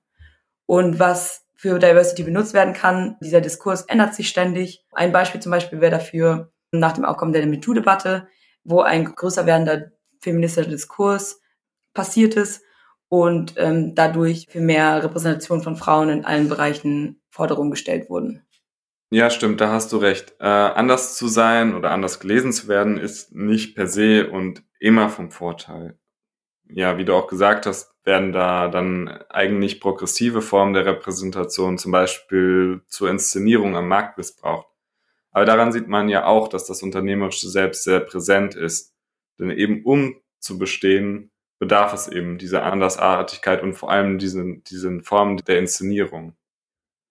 Und 0.66 0.99
was 0.99 1.45
für 1.55 1.78
Diversity 1.78 2.25
benutzt 2.25 2.55
werden 2.55 2.75
kann, 2.75 3.16
dieser 3.21 3.40
Diskurs 3.40 3.83
ändert 3.83 4.14
sich 4.14 4.28
ständig. 4.28 4.85
Ein 4.93 5.12
Beispiel 5.12 5.40
zum 5.40 5.52
Beispiel 5.52 5.81
wäre 5.81 5.93
dafür 5.93 6.52
nach 6.71 6.93
dem 6.93 7.05
Aufkommen 7.05 7.33
der 7.33 7.47
MeToo-Debatte, 7.47 8.28
wo 8.64 8.81
ein 8.81 9.05
größer 9.05 9.47
werdender 9.47 9.93
feministischer 10.21 10.69
Diskurs 10.69 11.40
passiert 11.95 12.35
ist 12.35 12.62
und 13.09 13.55
ähm, 13.57 13.95
dadurch 13.95 14.47
für 14.50 14.61
mehr 14.61 15.02
Repräsentation 15.02 15.62
von 15.62 15.76
Frauen 15.76 16.09
in 16.09 16.25
allen 16.25 16.49
Bereichen 16.49 17.21
Forderungen 17.31 17.71
gestellt 17.71 18.11
wurden. 18.11 18.46
Ja, 19.11 19.31
stimmt, 19.31 19.61
da 19.61 19.71
hast 19.71 19.93
du 19.93 19.99
recht. 19.99 20.35
Äh, 20.41 20.47
anders 20.47 21.17
zu 21.17 21.29
sein 21.29 21.75
oder 21.77 21.93
anders 21.93 22.19
gelesen 22.19 22.53
zu 22.53 22.67
werden, 22.67 22.99
ist 22.99 23.35
nicht 23.35 23.77
per 23.77 23.87
se 23.87 24.29
und 24.29 24.65
immer 24.81 25.09
vom 25.09 25.31
Vorteil. 25.31 25.97
Ja, 26.69 26.99
wie 26.99 27.05
du 27.05 27.15
auch 27.15 27.29
gesagt 27.29 27.67
hast, 27.67 27.95
werden 28.05 28.33
da 28.33 28.69
dann 28.69 29.09
eigentlich 29.29 29.81
progressive 29.81 30.43
Formen 30.43 30.75
der 30.75 30.87
Repräsentation, 30.87 31.79
zum 31.79 31.93
Beispiel 31.93 32.83
zur 32.89 33.09
Inszenierung 33.09 33.77
am 33.77 33.87
Markt 33.87 34.19
missbraucht. 34.19 34.67
Aber 35.31 35.45
daran 35.45 35.71
sieht 35.71 35.87
man 35.87 36.09
ja 36.09 36.25
auch, 36.25 36.49
dass 36.49 36.67
das 36.67 36.83
Unternehmerische 36.83 37.49
selbst 37.49 37.85
sehr 37.85 38.01
präsent 38.01 38.57
ist. 38.57 38.95
Denn 39.39 39.51
eben 39.51 39.85
um 39.85 40.17
zu 40.41 40.59
bestehen, 40.59 41.31
bedarf 41.59 41.93
es 41.93 42.09
eben 42.09 42.39
dieser 42.39 42.65
Andersartigkeit 42.65 43.63
und 43.63 43.75
vor 43.75 43.91
allem 43.91 44.19
diesen, 44.19 44.65
diesen 44.65 45.03
Formen 45.03 45.37
der 45.39 45.59
Inszenierung. 45.59 46.37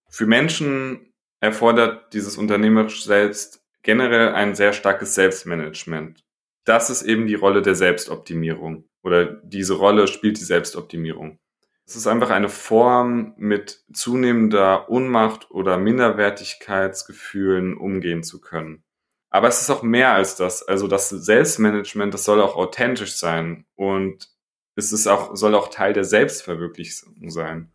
Für 0.08 0.26
Menschen 0.26 1.12
erfordert 1.40 2.12
dieses 2.12 2.36
unternehmerisch 2.36 3.04
selbst 3.04 3.62
generell 3.82 4.34
ein 4.34 4.54
sehr 4.54 4.72
starkes 4.72 5.14
Selbstmanagement. 5.14 6.24
Das 6.64 6.90
ist 6.90 7.02
eben 7.02 7.26
die 7.26 7.34
Rolle 7.34 7.62
der 7.62 7.76
Selbstoptimierung 7.76 8.88
oder 9.02 9.24
diese 9.24 9.74
Rolle 9.74 10.08
spielt 10.08 10.38
die 10.38 10.44
Selbstoptimierung. 10.44 11.38
Es 11.86 11.94
ist 11.94 12.08
einfach 12.08 12.30
eine 12.30 12.48
Form, 12.48 13.34
mit 13.36 13.84
zunehmender 13.92 14.90
Unmacht 14.90 15.48
oder 15.52 15.78
Minderwertigkeitsgefühlen 15.78 17.76
umgehen 17.76 18.24
zu 18.24 18.40
können. 18.40 18.82
Aber 19.30 19.46
es 19.46 19.60
ist 19.60 19.70
auch 19.70 19.82
mehr 19.84 20.12
als 20.12 20.34
das. 20.34 20.64
Also 20.64 20.88
das 20.88 21.10
Selbstmanagement, 21.10 22.12
das 22.12 22.24
soll 22.24 22.40
auch 22.40 22.56
authentisch 22.56 23.14
sein 23.16 23.66
und 23.76 24.28
es 24.74 24.92
ist 24.92 25.06
auch, 25.06 25.36
soll 25.36 25.54
auch 25.54 25.68
Teil 25.68 25.92
der 25.92 26.04
Selbstverwirklichung 26.04 27.30
sein. 27.30 27.72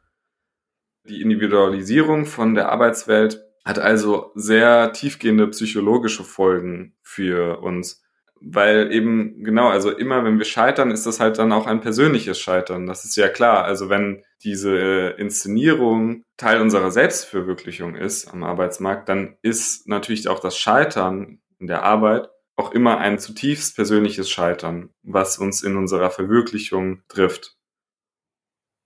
Die 1.07 1.21
Individualisierung 1.21 2.25
von 2.25 2.53
der 2.53 2.69
Arbeitswelt 2.69 3.41
hat 3.63 3.79
also 3.79 4.31
sehr 4.35 4.93
tiefgehende 4.93 5.47
psychologische 5.47 6.23
Folgen 6.23 6.95
für 7.03 7.59
uns. 7.61 8.01
Weil 8.43 8.91
eben, 8.91 9.43
genau, 9.43 9.69
also 9.69 9.91
immer 9.91 10.23
wenn 10.23 10.39
wir 10.39 10.45
scheitern, 10.45 10.89
ist 10.89 11.05
das 11.05 11.19
halt 11.19 11.37
dann 11.37 11.51
auch 11.51 11.67
ein 11.67 11.79
persönliches 11.79 12.39
Scheitern. 12.39 12.87
Das 12.87 13.05
ist 13.05 13.15
ja 13.15 13.29
klar. 13.29 13.65
Also 13.65 13.89
wenn 13.89 14.23
diese 14.43 15.13
Inszenierung 15.19 16.23
Teil 16.37 16.59
unserer 16.59 16.89
Selbstverwirklichung 16.89 17.95
ist 17.95 18.27
am 18.33 18.43
Arbeitsmarkt, 18.43 19.07
dann 19.09 19.37
ist 19.43 19.87
natürlich 19.87 20.27
auch 20.27 20.39
das 20.39 20.57
Scheitern 20.57 21.39
in 21.59 21.67
der 21.67 21.83
Arbeit 21.83 22.29
auch 22.55 22.71
immer 22.71 22.97
ein 22.97 23.19
zutiefst 23.19 23.75
persönliches 23.75 24.29
Scheitern, 24.29 24.89
was 25.03 25.37
uns 25.37 25.61
in 25.61 25.77
unserer 25.77 26.09
Verwirklichung 26.09 27.03
trifft. 27.07 27.57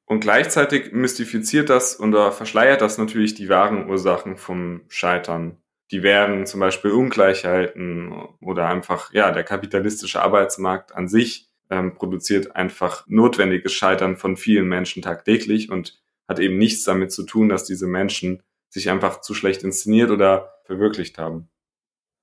Und 0.06 0.20
gleichzeitig 0.20 0.92
mystifiziert 0.92 1.70
das 1.70 2.00
oder 2.00 2.32
verschleiert 2.32 2.82
das 2.82 2.98
natürlich 2.98 3.34
die 3.34 3.50
wahren 3.50 3.90
Ursachen 3.90 4.38
vom 4.38 4.82
Scheitern. 4.88 5.58
Die 5.92 6.04
wären 6.04 6.46
zum 6.46 6.60
Beispiel 6.60 6.92
Ungleichheiten 6.92 8.12
oder 8.40 8.68
einfach, 8.68 9.12
ja, 9.14 9.32
der 9.32 9.44
kapitalistische 9.44 10.22
Arbeitsmarkt 10.22 10.96
an 10.96 11.08
sich 11.08 11.50
ähm, 11.70 11.96
produziert 11.96 12.56
einfach 12.56 13.06
notwendiges 13.08 13.74
Scheitern 13.74 14.18
von 14.18 14.38
vielen 14.38 14.68
Menschen 14.68 15.02
tagtäglich 15.02 15.72
und 15.72 16.00
hat 16.28 16.40
eben 16.40 16.58
nichts 16.58 16.84
damit 16.84 17.12
zu 17.12 17.24
tun, 17.24 17.50
dass 17.50 17.66
diese 17.66 17.88
Menschen 17.88 18.44
sich 18.70 18.90
einfach 18.90 19.22
zu 19.22 19.34
schlecht 19.34 19.64
inszeniert 19.64 20.12
oder 20.12 20.60
verwirklicht 20.66 21.18
haben. 21.18 21.50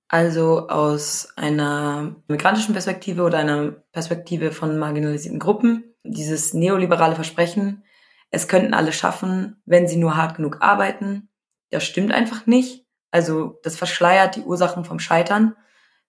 Also 0.09 0.69
aus 0.69 1.33
einer 1.37 2.17
migrantischen 2.29 2.75
Perspektive 2.75 3.23
oder 3.23 3.39
einer 3.39 3.73
Perspektive 3.93 4.53
von 4.53 4.79
marginalisierten 4.79 5.39
Gruppen 5.39 5.92
dieses 6.05 6.55
neoliberale 6.55 7.15
Versprechen, 7.15 7.85
es 8.31 8.49
könnten 8.49 8.75
alle 8.75 8.93
schaffen, 8.93 9.63
wenn 9.67 9.87
sie 9.87 9.97
nur 9.97 10.17
hart 10.17 10.37
genug 10.37 10.59
arbeiten, 10.61 11.29
das 11.71 11.85
stimmt 11.85 12.13
einfach 12.13 12.47
nicht. 12.47 12.87
Also 13.11 13.59
das 13.63 13.77
verschleiert 13.77 14.37
die 14.37 14.43
Ursachen 14.43 14.85
vom 14.85 14.99
Scheitern, 14.99 15.55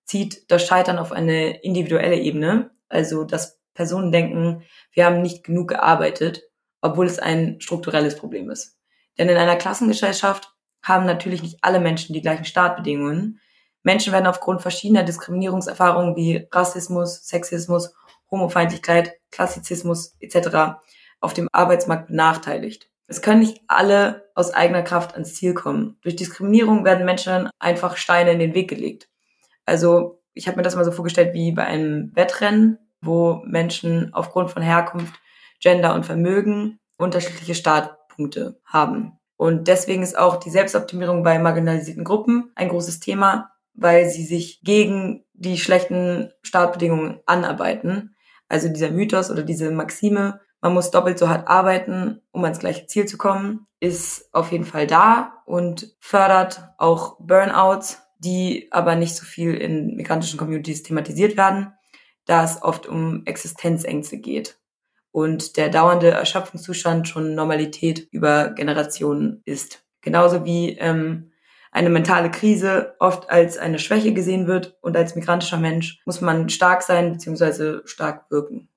zieht 0.05 0.49
das 0.51 0.65
Scheitern 0.65 0.97
auf 0.97 1.11
eine 1.11 1.61
individuelle 1.63 2.17
Ebene, 2.17 2.71
also 2.89 3.23
dass 3.23 3.59
Personen 3.73 4.11
denken, 4.11 4.63
wir 4.91 5.05
haben 5.05 5.21
nicht 5.21 5.43
genug 5.43 5.69
gearbeitet, 5.69 6.43
obwohl 6.81 7.07
es 7.07 7.19
ein 7.19 7.59
strukturelles 7.59 8.15
Problem 8.15 8.49
ist. 8.49 8.77
Denn 9.17 9.29
in 9.29 9.37
einer 9.37 9.55
Klassengesellschaft 9.55 10.53
haben 10.81 11.05
natürlich 11.05 11.41
nicht 11.41 11.57
alle 11.61 11.79
Menschen 11.79 12.13
die 12.13 12.21
gleichen 12.21 12.45
Startbedingungen. 12.45 13.39
Menschen 13.83 14.13
werden 14.13 14.27
aufgrund 14.27 14.61
verschiedener 14.61 15.03
Diskriminierungserfahrungen 15.03 16.15
wie 16.15 16.47
Rassismus, 16.51 17.25
Sexismus 17.25 17.93
Homofeindlichkeit, 18.33 19.13
Klassizismus 19.31 20.15
etc. 20.19 20.77
auf 21.19 21.33
dem 21.33 21.47
Arbeitsmarkt 21.51 22.07
benachteiligt. 22.07 22.89
Es 23.07 23.21
können 23.21 23.41
nicht 23.41 23.61
alle 23.67 24.29
aus 24.33 24.53
eigener 24.53 24.81
Kraft 24.81 25.13
ans 25.13 25.35
Ziel 25.35 25.53
kommen. 25.53 25.97
Durch 26.01 26.15
Diskriminierung 26.15 26.83
werden 26.83 27.05
Menschen 27.05 27.49
einfach 27.59 27.97
Steine 27.97 28.31
in 28.31 28.39
den 28.39 28.55
Weg 28.55 28.69
gelegt. 28.69 29.09
Also 29.65 30.21
ich 30.33 30.47
habe 30.47 30.57
mir 30.57 30.63
das 30.63 30.75
mal 30.75 30.85
so 30.85 30.91
vorgestellt 30.91 31.33
wie 31.33 31.51
bei 31.51 31.63
einem 31.63 32.11
Wettrennen, 32.15 32.79
wo 33.01 33.41
Menschen 33.45 34.13
aufgrund 34.13 34.51
von 34.51 34.63
Herkunft, 34.63 35.13
Gender 35.59 35.93
und 35.93 36.05
Vermögen 36.05 36.79
unterschiedliche 36.97 37.55
Startpunkte 37.55 38.59
haben. 38.65 39.19
Und 39.37 39.67
deswegen 39.67 40.03
ist 40.03 40.17
auch 40.17 40.37
die 40.37 40.49
Selbstoptimierung 40.49 41.23
bei 41.23 41.37
marginalisierten 41.37 42.03
Gruppen 42.03 42.51
ein 42.55 42.69
großes 42.69 42.99
Thema, 42.99 43.51
weil 43.73 44.09
sie 44.09 44.23
sich 44.23 44.61
gegen 44.63 45.25
die 45.33 45.57
schlechten 45.57 46.31
Startbedingungen 46.41 47.19
anarbeiten 47.25 48.12
also 48.53 48.69
dieser 48.69 48.91
Mythos 48.91 49.31
oder 49.31 49.41
diese 49.41 49.71
Maxime, 49.71 50.39
man 50.61 50.73
muss 50.75 50.91
doppelt 50.91 51.17
so 51.17 51.27
hart 51.27 51.47
arbeiten, 51.47 52.21
um 52.31 52.43
ans 52.43 52.59
gleiche 52.59 52.85
Ziel 52.85 53.07
zu 53.07 53.17
kommen, 53.17 53.65
ist 53.79 54.29
auf 54.31 54.51
jeden 54.51 54.63
Fall 54.63 54.85
da 54.85 55.41
und 55.45 55.95
fördert 55.99 56.69
auch 56.77 57.17
Burnouts, 57.19 58.03
die 58.19 58.67
aber 58.71 58.95
nicht 58.95 59.15
so 59.15 59.25
viel 59.25 59.55
in 59.55 59.95
migrantischen 59.95 60.37
Communities 60.37 60.83
thematisiert 60.83 61.35
werden, 61.35 61.73
da 62.25 62.43
es 62.43 62.61
oft 62.61 62.85
um 62.85 63.23
Existenzängste 63.25 64.19
geht. 64.19 64.59
und 65.13 65.57
der 65.57 65.69
dauernde 65.69 66.09
Erschöpfungszustand 66.09 67.07
schon 67.07 67.35
Normalität 67.35 68.07
über 68.11 68.49
Generationen 68.49 69.41
ist. 69.45 69.85
Genauso 70.01 70.43
wie 70.43 70.71
ähm, 70.79 71.31
eine 71.73 71.89
mentale 71.89 72.29
Krise 72.29 72.95
oft 72.99 73.29
als 73.31 73.57
eine 73.57 73.79
Schwäche 73.79 74.13
gesehen 74.13 74.47
wird 74.47 74.77
und 74.81 74.95
als 74.95 75.15
migrantischer 75.15 75.57
Mensch 75.57 75.99
muss 76.05 76.21
man 76.21 76.47
stark 76.49 76.83
sein 76.83 77.13
bzw. 77.13 77.79
stark 77.85 78.29
wirken. 78.29 78.69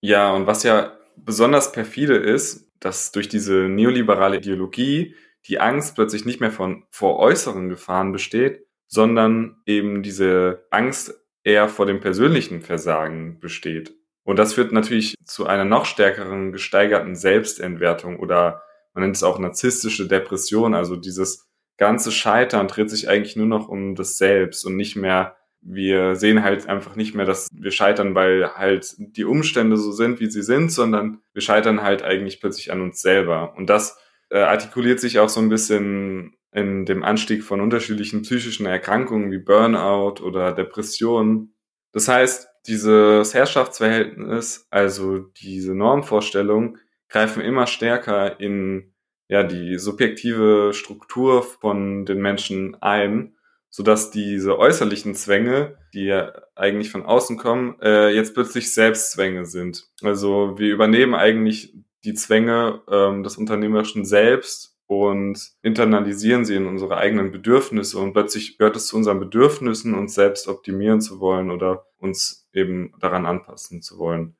Ja, 0.00 0.32
und 0.32 0.46
was 0.46 0.62
ja 0.62 0.96
besonders 1.16 1.72
perfide 1.72 2.16
ist, 2.16 2.70
dass 2.80 3.12
durch 3.12 3.28
diese 3.28 3.68
neoliberale 3.68 4.38
Ideologie 4.38 5.14
die 5.46 5.60
Angst 5.60 5.94
plötzlich 5.94 6.24
nicht 6.24 6.40
mehr 6.40 6.50
von, 6.50 6.84
vor 6.90 7.18
äußeren 7.18 7.68
Gefahren 7.68 8.12
besteht, 8.12 8.66
sondern 8.86 9.56
eben 9.66 10.02
diese 10.02 10.64
Angst 10.70 11.14
eher 11.42 11.68
vor 11.68 11.84
dem 11.84 12.00
persönlichen 12.00 12.62
Versagen 12.62 13.38
besteht. 13.38 13.94
Und 14.22 14.38
das 14.38 14.54
führt 14.54 14.72
natürlich 14.72 15.14
zu 15.26 15.46
einer 15.46 15.66
noch 15.66 15.84
stärkeren 15.84 16.52
gesteigerten 16.52 17.14
Selbstentwertung 17.16 18.18
oder 18.18 18.62
man 18.94 19.02
nennt 19.02 19.16
es 19.16 19.22
auch 19.22 19.38
narzisstische 19.38 20.08
Depression, 20.08 20.74
also 20.74 20.96
dieses 20.96 21.46
ganze 21.76 22.12
Scheitern 22.12 22.68
dreht 22.68 22.90
sich 22.90 23.08
eigentlich 23.08 23.36
nur 23.36 23.46
noch 23.46 23.68
um 23.68 23.94
das 23.94 24.16
Selbst 24.16 24.64
und 24.64 24.76
nicht 24.76 24.96
mehr, 24.96 25.36
wir 25.60 26.14
sehen 26.14 26.42
halt 26.42 26.68
einfach 26.68 26.94
nicht 26.94 27.14
mehr, 27.14 27.24
dass 27.24 27.48
wir 27.52 27.70
scheitern, 27.70 28.14
weil 28.14 28.54
halt 28.54 28.94
die 28.98 29.24
Umstände 29.24 29.76
so 29.76 29.92
sind, 29.92 30.20
wie 30.20 30.30
sie 30.30 30.42
sind, 30.42 30.70
sondern 30.70 31.20
wir 31.32 31.42
scheitern 31.42 31.82
halt 31.82 32.02
eigentlich 32.02 32.40
plötzlich 32.40 32.70
an 32.70 32.82
uns 32.82 33.00
selber. 33.00 33.54
Und 33.56 33.70
das 33.70 33.98
äh, 34.30 34.38
artikuliert 34.38 35.00
sich 35.00 35.18
auch 35.18 35.28
so 35.28 35.40
ein 35.40 35.48
bisschen 35.48 36.36
in 36.52 36.84
dem 36.84 37.02
Anstieg 37.02 37.42
von 37.42 37.60
unterschiedlichen 37.60 38.22
psychischen 38.22 38.66
Erkrankungen 38.66 39.32
wie 39.32 39.38
Burnout 39.38 40.22
oder 40.22 40.52
Depressionen. 40.52 41.54
Das 41.92 42.08
heißt, 42.08 42.48
dieses 42.66 43.34
Herrschaftsverhältnis, 43.34 44.66
also 44.70 45.18
diese 45.18 45.74
Normvorstellung, 45.74 46.78
greifen 47.08 47.42
immer 47.42 47.66
stärker 47.66 48.40
in 48.40 48.93
ja 49.34 49.42
die 49.42 49.78
subjektive 49.78 50.70
Struktur 50.72 51.42
von 51.42 52.06
den 52.06 52.22
Menschen 52.22 52.76
ein, 52.80 53.34
so 53.68 53.82
dass 53.82 54.12
diese 54.12 54.58
äußerlichen 54.58 55.16
Zwänge, 55.16 55.76
die 55.92 56.04
ja 56.04 56.32
eigentlich 56.54 56.92
von 56.92 57.04
außen 57.04 57.36
kommen, 57.36 57.76
äh, 57.82 58.10
jetzt 58.14 58.34
plötzlich 58.34 58.72
Selbstzwänge 58.72 59.44
sind. 59.44 59.88
Also 60.02 60.54
wir 60.56 60.72
übernehmen 60.72 61.14
eigentlich 61.14 61.74
die 62.04 62.14
Zwänge 62.14 62.82
ähm, 62.88 63.24
des 63.24 63.36
Unternehmerischen 63.36 64.04
selbst 64.04 64.78
und 64.86 65.52
internalisieren 65.62 66.44
sie 66.44 66.54
in 66.54 66.66
unsere 66.66 66.98
eigenen 66.98 67.32
Bedürfnisse 67.32 67.98
und 67.98 68.12
plötzlich 68.12 68.58
gehört 68.58 68.76
es 68.76 68.86
zu 68.86 68.96
unseren 68.96 69.18
Bedürfnissen, 69.18 69.94
uns 69.94 70.14
selbst 70.14 70.46
optimieren 70.46 71.00
zu 71.00 71.18
wollen 71.18 71.50
oder 71.50 71.86
uns 71.98 72.48
eben 72.52 72.92
daran 73.00 73.26
anpassen 73.26 73.82
zu 73.82 73.98
wollen. 73.98 74.36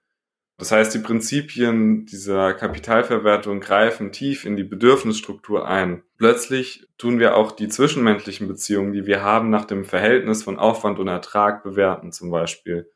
Das 0.56 0.70
heißt, 0.70 0.94
die 0.94 1.00
Prinzipien 1.00 2.06
dieser 2.06 2.54
Kapitalverwertung 2.54 3.58
greifen 3.58 4.12
tief 4.12 4.44
in 4.44 4.56
die 4.56 4.62
Bedürfnisstruktur 4.62 5.66
ein. 5.66 6.04
Plötzlich 6.16 6.86
tun 6.96 7.18
wir 7.18 7.36
auch 7.36 7.52
die 7.52 7.68
zwischenmenschlichen 7.68 8.46
Beziehungen, 8.46 8.92
die 8.92 9.06
wir 9.06 9.22
haben, 9.22 9.50
nach 9.50 9.64
dem 9.64 9.84
Verhältnis 9.84 10.44
von 10.44 10.58
Aufwand 10.58 11.00
und 11.00 11.08
Ertrag 11.08 11.64
bewerten 11.64 12.12
zum 12.12 12.30
Beispiel. 12.30 12.88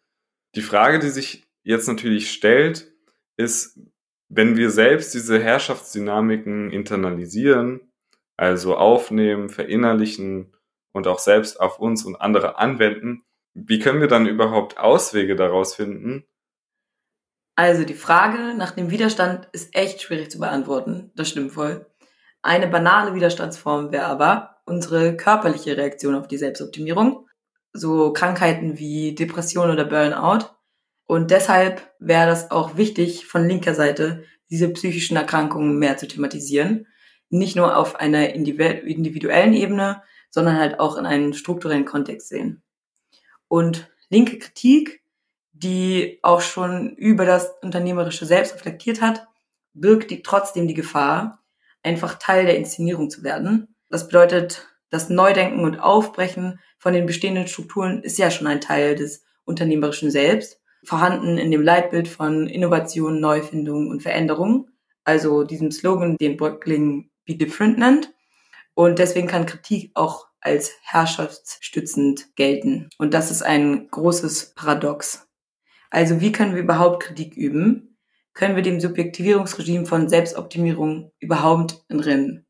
Die 0.55 0.62
Frage, 0.62 1.00
die 1.00 1.09
sich 1.09 1.49
jetzt 1.65 1.88
natürlich 1.88 2.31
stellt, 2.31 2.93
ist, 3.37 3.81
wenn 4.29 4.57
wir 4.57 4.71
selbst 4.71 5.15
diese 5.15 5.41
Herrschaftsdynamiken 5.41 6.71
internalisieren, 6.71 7.81
also 8.37 8.77
aufnehmen, 8.77 9.49
verinnerlichen 9.49 10.55
und 10.93 11.09
auch 11.09 11.19
selbst 11.19 11.61
auf 11.61 11.81
uns 11.81 12.05
und 12.05 12.17
andere 12.17 12.57
anwenden, 12.59 13.25
wie 13.55 13.81
können 13.81 14.00
wir 14.00 14.09
dann 14.09 14.27
überhaupt 14.27 14.79
Auswege 14.79 15.35
daraus 15.35 15.75
finden, 15.75 16.25
also 17.59 17.83
die 17.83 17.95
Frage 17.95 18.55
nach 18.57 18.71
dem 18.71 18.88
Widerstand 18.93 19.49
ist 19.50 19.75
echt 19.75 20.00
schwierig 20.00 20.31
zu 20.31 20.38
beantworten. 20.38 21.11
Das 21.17 21.29
stimmt 21.29 21.50
voll. 21.50 21.87
Eine 22.41 22.69
banale 22.69 23.17
Widerstandsform 23.17 23.91
wäre 23.91 24.05
aber 24.05 24.61
unsere 24.65 25.17
körperliche 25.17 25.77
Reaktion 25.77 26.15
auf 26.15 26.29
die 26.29 26.38
Selbstoptimierung. 26.38 27.27
So 27.73 28.12
Krankheiten 28.12 28.79
wie 28.79 29.16
Depression 29.16 29.71
oder 29.71 29.85
Burnout. 29.85 30.47
Und 31.09 31.33
deshalb 31.33 31.83
wäre 31.99 32.29
das 32.29 32.53
auch 32.53 32.77
wichtig, 32.77 33.27
von 33.27 33.49
linker 33.49 33.75
Seite 33.75 34.23
diese 34.51 34.68
psychischen 34.68 35.16
Erkrankungen 35.16 35.81
mehr 35.81 35.97
zu 35.97 36.07
thematisieren. 36.07 36.87
Nicht 37.29 37.57
nur 37.57 37.77
auf 37.77 37.97
einer 37.97 38.35
individuellen 38.35 39.53
Ebene, 39.53 40.05
sondern 40.31 40.61
halt 40.61 40.79
auch 40.79 40.97
in 40.97 41.07
einem 41.07 41.33
strukturellen 41.33 41.87
Kontext 41.87 42.29
sehen. 42.29 42.62
Und 43.49 43.90
linke 44.11 44.38
Kritik 44.38 45.03
die 45.59 46.18
auch 46.23 46.40
schon 46.40 46.94
über 46.97 47.25
das 47.25 47.51
Unternehmerische 47.62 48.27
selbst 48.27 48.55
reflektiert 48.55 49.01
hat, 49.01 49.27
birgt 49.75 50.11
die 50.11 50.23
trotzdem 50.23 50.68
die 50.68 50.75
Gefahr, 50.75 51.42
einfach 51.83 52.18
Teil 52.18 52.47
der 52.47 52.57
Inszenierung 52.57 53.11
zu 53.11 53.23
werden. 53.23 53.75
Das 53.88 54.07
bedeutet, 54.07 54.68
das 54.90 55.11
Neudenken 55.11 55.64
und 55.64 55.81
Aufbrechen 55.81 56.61
von 56.79 56.92
den 56.92 57.07
bestehenden 57.07 57.47
Strukturen 57.47 58.03
ist 58.03 58.18
ja 58.18 58.31
schon 58.31 58.47
ein 58.47 58.61
Teil 58.61 58.94
des 58.94 59.25
Unternehmerischen 59.44 60.11
Selbst, 60.11 60.61
vorhanden 60.85 61.38
in 61.38 61.51
dem 61.51 61.62
Leitbild 61.62 62.09
von 62.09 62.47
Innovation, 62.47 63.21
Neufindung 63.21 63.88
und 63.88 64.03
Veränderung, 64.03 64.68
also 65.05 65.44
diesem 65.44 65.71
Slogan, 65.71 66.16
den 66.16 66.37
Bröckling 66.37 67.11
Be 67.25 67.35
Different 67.35 67.79
nennt. 67.79 68.12
Und 68.75 68.99
deswegen 68.99 69.27
kann 69.27 69.47
Kritik 69.47 69.90
auch 69.94 70.29
als 70.40 70.73
herrschaftsstützend 70.83 72.37
gelten. 72.37 72.88
Und 72.99 73.12
das 73.12 73.31
ist 73.31 73.42
ein 73.42 73.88
großes 73.90 74.55
Paradox. 74.55 75.28
Also 75.90 76.20
wie 76.20 76.33
können 76.33 76.55
wir 76.55 76.62
überhaupt 76.62 77.03
Kritik 77.03 77.37
üben? 77.37 77.96
Können 78.35 78.57
wir 78.57 78.62
dem 78.62 78.81
Subjektivierungsregime 78.81 79.87
von 79.87 80.09
Selbstoptimierung 80.09 81.12
überhaupt 81.18 81.85
entrinnen? 81.88 82.46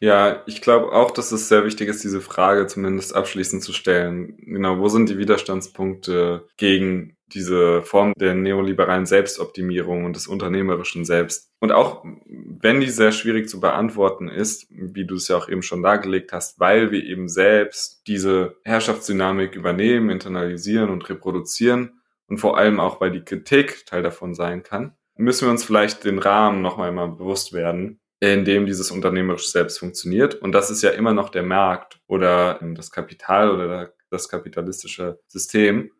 Ja, 0.00 0.44
ich 0.46 0.62
glaube 0.62 0.92
auch, 0.92 1.10
dass 1.10 1.32
es 1.32 1.48
sehr 1.48 1.64
wichtig 1.64 1.88
ist, 1.88 2.04
diese 2.04 2.20
Frage 2.20 2.68
zumindest 2.68 3.16
abschließend 3.16 3.64
zu 3.64 3.72
stellen. 3.72 4.36
Genau, 4.38 4.78
wo 4.78 4.88
sind 4.88 5.08
die 5.08 5.18
Widerstandspunkte 5.18 6.46
gegen 6.56 7.16
diese 7.32 7.82
Form 7.82 8.12
der 8.16 8.34
neoliberalen 8.34 9.06
Selbstoptimierung 9.06 10.04
und 10.04 10.14
des 10.14 10.28
unternehmerischen 10.28 11.04
Selbst? 11.04 11.50
Und 11.58 11.72
auch 11.72 12.04
wenn 12.26 12.80
die 12.80 12.90
sehr 12.90 13.10
schwierig 13.10 13.48
zu 13.48 13.58
beantworten 13.58 14.28
ist, 14.28 14.68
wie 14.70 15.04
du 15.04 15.16
es 15.16 15.26
ja 15.26 15.36
auch 15.36 15.48
eben 15.48 15.62
schon 15.62 15.82
dargelegt 15.82 16.32
hast, 16.32 16.60
weil 16.60 16.92
wir 16.92 17.02
eben 17.02 17.28
selbst 17.28 18.02
diese 18.06 18.56
Herrschaftsdynamik 18.64 19.56
übernehmen, 19.56 20.10
internalisieren 20.10 20.90
und 20.90 21.08
reproduzieren, 21.08 21.97
und 22.28 22.38
vor 22.38 22.58
allem 22.58 22.78
auch, 22.78 23.00
weil 23.00 23.10
die 23.10 23.24
Kritik 23.24 23.86
Teil 23.86 24.02
davon 24.02 24.34
sein 24.34 24.62
kann, 24.62 24.94
müssen 25.16 25.46
wir 25.46 25.50
uns 25.50 25.64
vielleicht 25.64 26.04
den 26.04 26.18
Rahmen 26.18 26.62
nochmal 26.62 26.92
mal 26.92 27.08
bewusst 27.08 27.52
werden, 27.52 28.00
in 28.20 28.44
dem 28.44 28.66
dieses 28.66 28.90
unternehmerische 28.90 29.50
Selbst 29.50 29.78
funktioniert. 29.78 30.34
Und 30.34 30.52
das 30.52 30.70
ist 30.70 30.82
ja 30.82 30.90
immer 30.90 31.12
noch 31.12 31.30
der 31.30 31.42
Markt 31.42 32.00
oder 32.06 32.60
das 32.74 32.90
Kapital 32.90 33.50
oder 33.50 33.92
das 34.10 34.28
kapitalistische 34.28 35.20
System, 35.26 35.90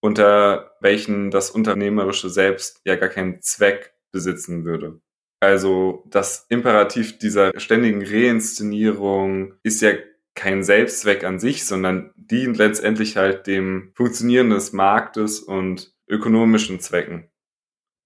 unter 0.00 0.72
welchen 0.80 1.30
das 1.30 1.50
unternehmerische 1.50 2.28
Selbst 2.28 2.80
ja 2.84 2.96
gar 2.96 3.08
keinen 3.08 3.40
Zweck 3.42 3.94
besitzen 4.12 4.64
würde. 4.64 5.00
Also 5.40 6.04
das 6.06 6.46
Imperativ 6.48 7.18
dieser 7.18 7.58
ständigen 7.58 8.04
Reinszenierung 8.04 9.54
ist 9.62 9.82
ja 9.82 9.92
kein 10.34 10.62
Selbstzweck 10.62 11.24
an 11.24 11.38
sich, 11.38 11.64
sondern 11.64 12.12
dient 12.16 12.56
letztendlich 12.58 13.16
halt 13.16 13.46
dem 13.46 13.92
Funktionieren 13.94 14.50
des 14.50 14.72
Marktes 14.72 15.40
und 15.40 15.92
ökonomischen 16.08 16.80
Zwecken. 16.80 17.30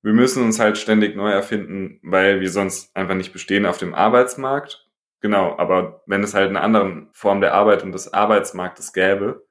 Wir 0.02 0.12
müssen 0.12 0.44
uns 0.44 0.60
halt 0.60 0.78
ständig 0.78 1.16
neu 1.16 1.30
erfinden, 1.30 1.98
weil 2.02 2.40
wir 2.40 2.50
sonst 2.50 2.94
einfach 2.94 3.14
nicht 3.14 3.32
bestehen 3.32 3.66
auf 3.66 3.78
dem 3.78 3.94
Arbeitsmarkt. 3.94 4.86
Genau, 5.20 5.58
aber 5.58 6.02
wenn 6.06 6.22
es 6.22 6.34
halt 6.34 6.50
eine 6.50 6.60
andere 6.60 7.08
Form 7.12 7.40
der 7.40 7.54
Arbeit 7.54 7.82
und 7.82 7.92
des 7.92 8.12
Arbeitsmarktes 8.12 8.92
gäbe, 8.92 9.44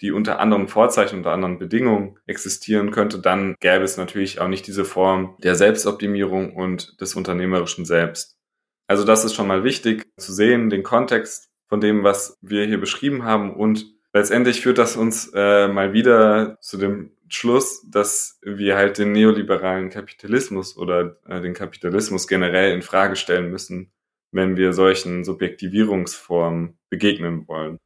die 0.00 0.10
unter 0.10 0.40
anderen 0.40 0.66
Vorzeichen, 0.66 1.18
unter 1.18 1.30
anderen 1.30 1.60
Bedingungen 1.60 2.18
existieren 2.26 2.90
könnte, 2.90 3.20
dann 3.20 3.54
gäbe 3.60 3.84
es 3.84 3.96
natürlich 3.96 4.40
auch 4.40 4.48
nicht 4.48 4.66
diese 4.66 4.84
Form 4.84 5.36
der 5.38 5.54
Selbstoptimierung 5.54 6.56
und 6.56 7.00
des 7.00 7.14
unternehmerischen 7.14 7.84
Selbst. 7.84 8.36
Also 8.88 9.04
das 9.04 9.24
ist 9.24 9.34
schon 9.34 9.46
mal 9.46 9.62
wichtig 9.62 10.10
zu 10.16 10.32
sehen, 10.32 10.70
den 10.70 10.82
Kontext 10.82 11.51
von 11.72 11.80
dem, 11.80 12.04
was 12.04 12.36
wir 12.42 12.66
hier 12.66 12.78
beschrieben 12.78 13.24
haben. 13.24 13.54
Und 13.54 13.86
letztendlich 14.12 14.60
führt 14.60 14.76
das 14.76 14.94
uns 14.94 15.32
äh, 15.34 15.68
mal 15.68 15.94
wieder 15.94 16.58
zu 16.60 16.76
dem 16.76 17.12
Schluss, 17.30 17.82
dass 17.90 18.38
wir 18.42 18.76
halt 18.76 18.98
den 18.98 19.12
neoliberalen 19.12 19.88
Kapitalismus 19.88 20.76
oder 20.76 21.16
äh, 21.26 21.40
den 21.40 21.54
Kapitalismus 21.54 22.28
generell 22.28 22.74
in 22.74 22.82
Frage 22.82 23.16
stellen 23.16 23.50
müssen, 23.50 23.90
wenn 24.32 24.58
wir 24.58 24.74
solchen 24.74 25.24
Subjektivierungsformen 25.24 26.76
begegnen 26.90 27.48
wollen. 27.48 27.78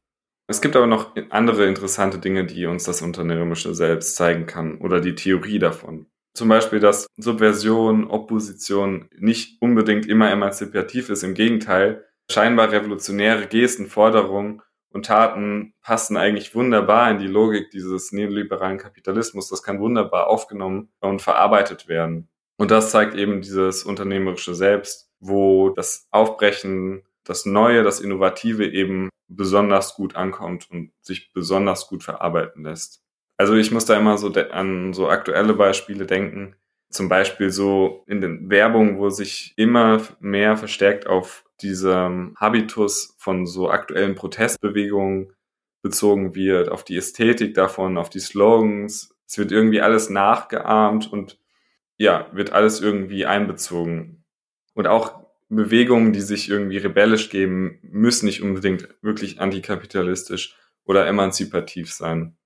Es 0.47 0.59
gibt 0.59 0.75
aber 0.75 0.87
noch 0.87 1.15
andere 1.29 1.65
interessante 1.65 2.19
Dinge, 2.19 2.45
die 2.45 2.65
uns 2.65 2.83
das 2.83 3.01
Unternehmerische 3.01 3.73
selbst 3.73 4.17
zeigen 4.17 4.47
kann 4.47 4.79
oder 4.79 4.99
die 4.99 5.15
Theorie 5.15 5.59
davon. 5.59 6.07
Zum 6.33 6.49
Beispiel, 6.49 6.81
dass 6.81 7.07
Subversion, 7.15 8.09
Opposition 8.09 9.07
nicht 9.17 9.61
unbedingt 9.61 10.05
immer 10.07 10.29
emanzipativ 10.29 11.09
ist. 11.09 11.23
Im 11.23 11.35
Gegenteil, 11.35 12.03
scheinbar 12.29 12.71
revolutionäre 12.71 13.47
Gesten, 13.47 13.87
Forderungen 13.87 14.61
und 14.91 15.05
Taten 15.05 15.73
passen 15.81 16.17
eigentlich 16.17 16.55
wunderbar 16.55 17.11
in 17.11 17.19
die 17.19 17.27
Logik 17.27 17.69
dieses 17.71 18.11
neoliberalen 18.11 18.77
Kapitalismus. 18.77 19.49
Das 19.49 19.63
kann 19.63 19.79
wunderbar 19.79 20.27
aufgenommen 20.27 20.89
und 20.99 21.21
verarbeitet 21.21 21.87
werden. 21.87 22.29
Und 22.57 22.71
das 22.71 22.91
zeigt 22.91 23.15
eben 23.15 23.41
dieses 23.41 23.83
unternehmerische 23.83 24.55
Selbst, 24.55 25.11
wo 25.19 25.69
das 25.69 26.07
Aufbrechen, 26.11 27.03
das 27.23 27.45
Neue, 27.45 27.83
das 27.83 27.99
Innovative 27.99 28.65
eben 28.65 29.09
besonders 29.27 29.95
gut 29.95 30.15
ankommt 30.15 30.67
und 30.71 30.91
sich 31.01 31.31
besonders 31.33 31.87
gut 31.87 32.03
verarbeiten 32.03 32.63
lässt. 32.63 33.03
Also 33.37 33.55
ich 33.55 33.71
muss 33.71 33.85
da 33.85 33.95
immer 33.97 34.17
so 34.17 34.33
an 34.33 34.93
so 34.93 35.09
aktuelle 35.09 35.53
Beispiele 35.53 36.05
denken. 36.05 36.55
Zum 36.89 37.09
Beispiel 37.09 37.51
so 37.51 38.03
in 38.07 38.21
den 38.21 38.49
Werbungen, 38.49 38.97
wo 38.97 39.09
sich 39.09 39.53
immer 39.57 40.01
mehr 40.19 40.57
verstärkt 40.57 41.05
auf 41.05 41.43
diesem 41.61 42.35
Habitus 42.37 43.15
von 43.17 43.45
so 43.45 43.69
aktuellen 43.69 44.15
Protestbewegungen 44.15 45.33
bezogen 45.81 46.35
wird, 46.35 46.69
auf 46.69 46.83
die 46.83 46.97
Ästhetik 46.97 47.53
davon, 47.53 47.97
auf 47.97 48.09
die 48.09 48.19
Slogans. 48.19 49.15
Es 49.25 49.37
wird 49.37 49.51
irgendwie 49.51 49.81
alles 49.81 50.09
nachgeahmt 50.09 51.11
und 51.11 51.39
ja, 51.97 52.27
wird 52.31 52.51
alles 52.51 52.81
irgendwie 52.81 53.25
einbezogen. 53.25 54.23
Und 54.73 54.87
auch 54.87 55.27
Bewegungen, 55.49 56.13
die 56.13 56.21
sich 56.21 56.49
irgendwie 56.49 56.77
rebellisch 56.77 57.29
geben, 57.29 57.79
müssen 57.81 58.25
nicht 58.25 58.43
unbedingt 58.43 58.89
wirklich 59.01 59.39
antikapitalistisch 59.39 60.57
oder 60.83 61.07
emanzipativ 61.07 61.93
sein. 61.93 62.37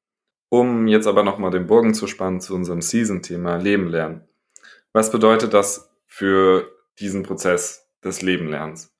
Um 0.49 0.87
jetzt 0.87 1.07
aber 1.07 1.23
nochmal 1.23 1.51
den 1.51 1.67
Bogen 1.67 1.93
zu 1.93 2.07
spannen 2.07 2.41
zu 2.41 2.53
unserem 2.53 2.81
Season-Thema 2.81 3.57
Leben 3.57 3.87
lernen. 3.87 4.27
Was 4.93 5.11
bedeutet 5.11 5.53
das 5.53 5.89
für 6.05 6.69
diesen 6.99 7.23
Prozess 7.23 7.89
des 8.03 8.21
Lebenlernens? 8.21 8.90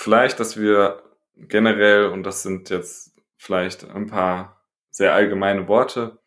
Vielleicht, 0.00 0.40
dass 0.40 0.56
wir 0.56 1.02
generell, 1.36 2.06
und 2.06 2.22
das 2.22 2.42
sind 2.42 2.70
jetzt 2.70 3.20
vielleicht 3.36 3.84
ein 3.84 4.06
paar 4.06 4.64
sehr 4.90 5.12
allgemeine 5.12 5.68
Worte, 5.68 6.18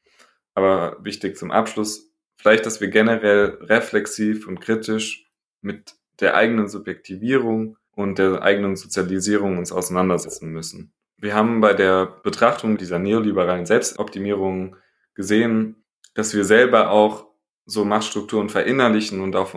aber 0.54 0.98
wichtig 1.04 1.38
zum 1.38 1.50
Abschluss, 1.50 2.14
vielleicht, 2.38 2.68
dass 2.68 2.82
wir 2.82 2.90
generell 2.90 3.58
reflexiv 3.62 4.48
und 4.48 4.62
kritisch 4.62 5.28
mit 5.62 5.96
der 6.20 6.36
eigenen 6.36 6.68
Subjektivierung 6.68 7.76
und 7.96 8.20
der 8.20 8.44
eigenen 8.44 8.76
Sozialisierung 8.76 9.58
uns 9.58 9.72
auseinandersetzen 9.72 10.52
müssen. 10.52 10.94
Wir 11.18 11.34
haben 11.34 11.60
bei 11.60 11.74
der 11.74 12.06
Betrachtung 12.06 12.78
dieser 12.78 13.00
neoliberalen 13.00 13.66
Selbstoptimierung 13.66 14.76
gesehen, 15.16 15.84
dass 16.14 16.36
wir 16.36 16.46
selber 16.46 16.92
auch 16.92 17.26
so 17.66 17.86
Machtstrukturen 17.86 18.50
verinnerlichen 18.50 19.20
und 19.20 19.36
auf 19.36 19.56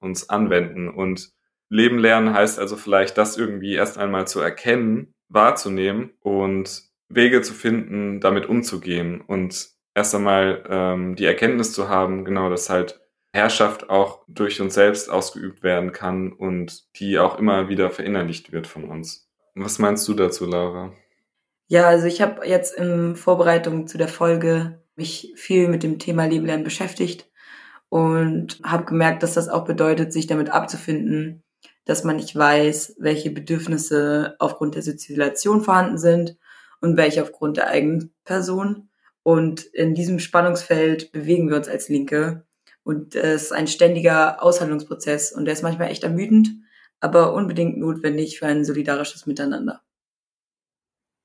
uns 0.00 0.28
anwenden. 0.28 0.90
Und 0.90 1.32
Leben 1.74 1.98
lernen 1.98 2.32
heißt 2.32 2.60
also 2.60 2.76
vielleicht, 2.76 3.18
das 3.18 3.36
irgendwie 3.36 3.74
erst 3.74 3.98
einmal 3.98 4.28
zu 4.28 4.40
erkennen, 4.40 5.12
wahrzunehmen 5.28 6.12
und 6.20 6.84
Wege 7.08 7.42
zu 7.42 7.52
finden, 7.52 8.20
damit 8.20 8.46
umzugehen 8.46 9.20
und 9.20 9.70
erst 9.92 10.14
einmal 10.14 10.62
ähm, 10.68 11.16
die 11.16 11.24
Erkenntnis 11.24 11.72
zu 11.72 11.88
haben, 11.88 12.24
genau, 12.24 12.48
dass 12.48 12.70
halt 12.70 13.00
Herrschaft 13.32 13.90
auch 13.90 14.24
durch 14.28 14.60
uns 14.60 14.74
selbst 14.74 15.10
ausgeübt 15.10 15.64
werden 15.64 15.90
kann 15.90 16.32
und 16.32 16.84
die 17.00 17.18
auch 17.18 17.40
immer 17.40 17.68
wieder 17.68 17.90
verinnerlicht 17.90 18.52
wird 18.52 18.68
von 18.68 18.84
uns. 18.84 19.28
Was 19.56 19.80
meinst 19.80 20.06
du 20.06 20.14
dazu, 20.14 20.46
Laura? 20.46 20.92
Ja, 21.66 21.88
also 21.88 22.06
ich 22.06 22.22
habe 22.22 22.46
jetzt 22.46 22.76
in 22.76 23.16
Vorbereitung 23.16 23.88
zu 23.88 23.98
der 23.98 24.08
Folge 24.08 24.80
mich 24.94 25.32
viel 25.34 25.66
mit 25.66 25.82
dem 25.82 25.98
Thema 25.98 26.26
Leben 26.26 26.46
lernen 26.46 26.62
beschäftigt 26.62 27.28
und 27.88 28.60
habe 28.62 28.84
gemerkt, 28.84 29.24
dass 29.24 29.34
das 29.34 29.48
auch 29.48 29.64
bedeutet, 29.64 30.12
sich 30.12 30.28
damit 30.28 30.50
abzufinden, 30.50 31.43
dass 31.84 32.04
man 32.04 32.16
nicht 32.16 32.34
weiß, 32.34 32.96
welche 32.98 33.30
Bedürfnisse 33.30 34.36
aufgrund 34.38 34.74
der 34.74 34.82
Sozialisation 34.82 35.62
vorhanden 35.62 35.98
sind 35.98 36.36
und 36.80 36.96
welche 36.96 37.22
aufgrund 37.22 37.56
der 37.56 37.68
eigenen 37.68 38.14
Person. 38.24 38.88
Und 39.22 39.62
in 39.62 39.94
diesem 39.94 40.18
Spannungsfeld 40.18 41.12
bewegen 41.12 41.48
wir 41.48 41.56
uns 41.56 41.68
als 41.68 41.88
Linke. 41.88 42.44
Und 42.82 43.14
es 43.14 43.44
ist 43.44 43.52
ein 43.52 43.66
ständiger 43.66 44.42
Aushandlungsprozess 44.42 45.32
und 45.32 45.46
der 45.46 45.54
ist 45.54 45.62
manchmal 45.62 45.90
echt 45.90 46.04
ermüdend, 46.04 46.48
aber 47.00 47.32
unbedingt 47.32 47.78
notwendig 47.78 48.38
für 48.38 48.46
ein 48.46 48.64
solidarisches 48.64 49.26
Miteinander. 49.26 49.82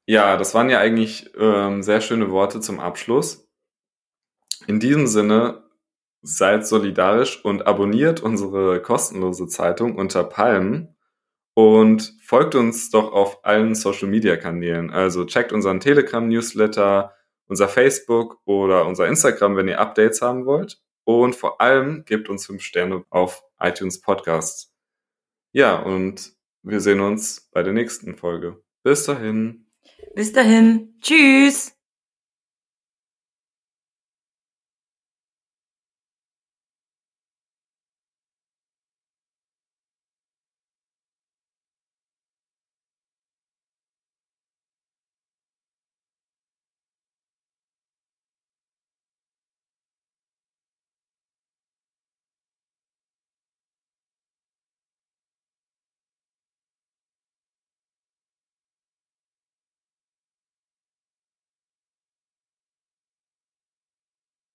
Ja, 0.05 0.37
das 0.37 0.53
waren 0.55 0.69
ja 0.69 0.79
eigentlich 0.79 1.31
ähm, 1.37 1.83
sehr 1.83 2.01
schöne 2.01 2.31
Worte 2.31 2.61
zum 2.61 2.79
Abschluss. 2.79 3.47
In 4.65 4.79
diesem 4.79 5.07
Sinne, 5.07 5.68
seid 6.21 6.67
solidarisch 6.67 7.43
und 7.43 7.67
abonniert 7.67 8.21
unsere 8.21 8.81
kostenlose 8.81 9.47
Zeitung 9.47 9.95
unter 9.95 10.23
Palmen 10.23 10.95
und 11.53 12.13
folgt 12.23 12.55
uns 12.55 12.89
doch 12.89 13.11
auf 13.11 13.43
allen 13.43 13.75
Social 13.75 14.07
Media 14.07 14.37
Kanälen. 14.37 14.91
Also 14.91 15.25
checkt 15.25 15.51
unseren 15.51 15.79
Telegram 15.79 16.27
Newsletter, 16.27 17.13
unser 17.47 17.67
Facebook 17.67 18.37
oder 18.45 18.85
unser 18.85 19.07
Instagram, 19.07 19.57
wenn 19.57 19.67
ihr 19.67 19.79
Updates 19.79 20.21
haben 20.21 20.45
wollt. 20.45 20.81
Und 21.03 21.35
vor 21.35 21.59
allem 21.59 22.05
gebt 22.05 22.29
uns 22.29 22.45
fünf 22.45 22.61
Sterne 22.61 23.03
auf 23.09 23.43
iTunes 23.59 23.99
Podcasts. 23.99 24.71
Ja, 25.51 25.79
und 25.79 26.33
wir 26.61 26.79
sehen 26.79 26.99
uns 26.99 27.49
bei 27.51 27.63
der 27.63 27.73
nächsten 27.73 28.15
Folge. 28.15 28.61
Bis 28.83 29.05
dahin. 29.05 29.65
Bis 30.15 30.31
dahin. 30.31 30.95
Tschüss. 31.01 31.78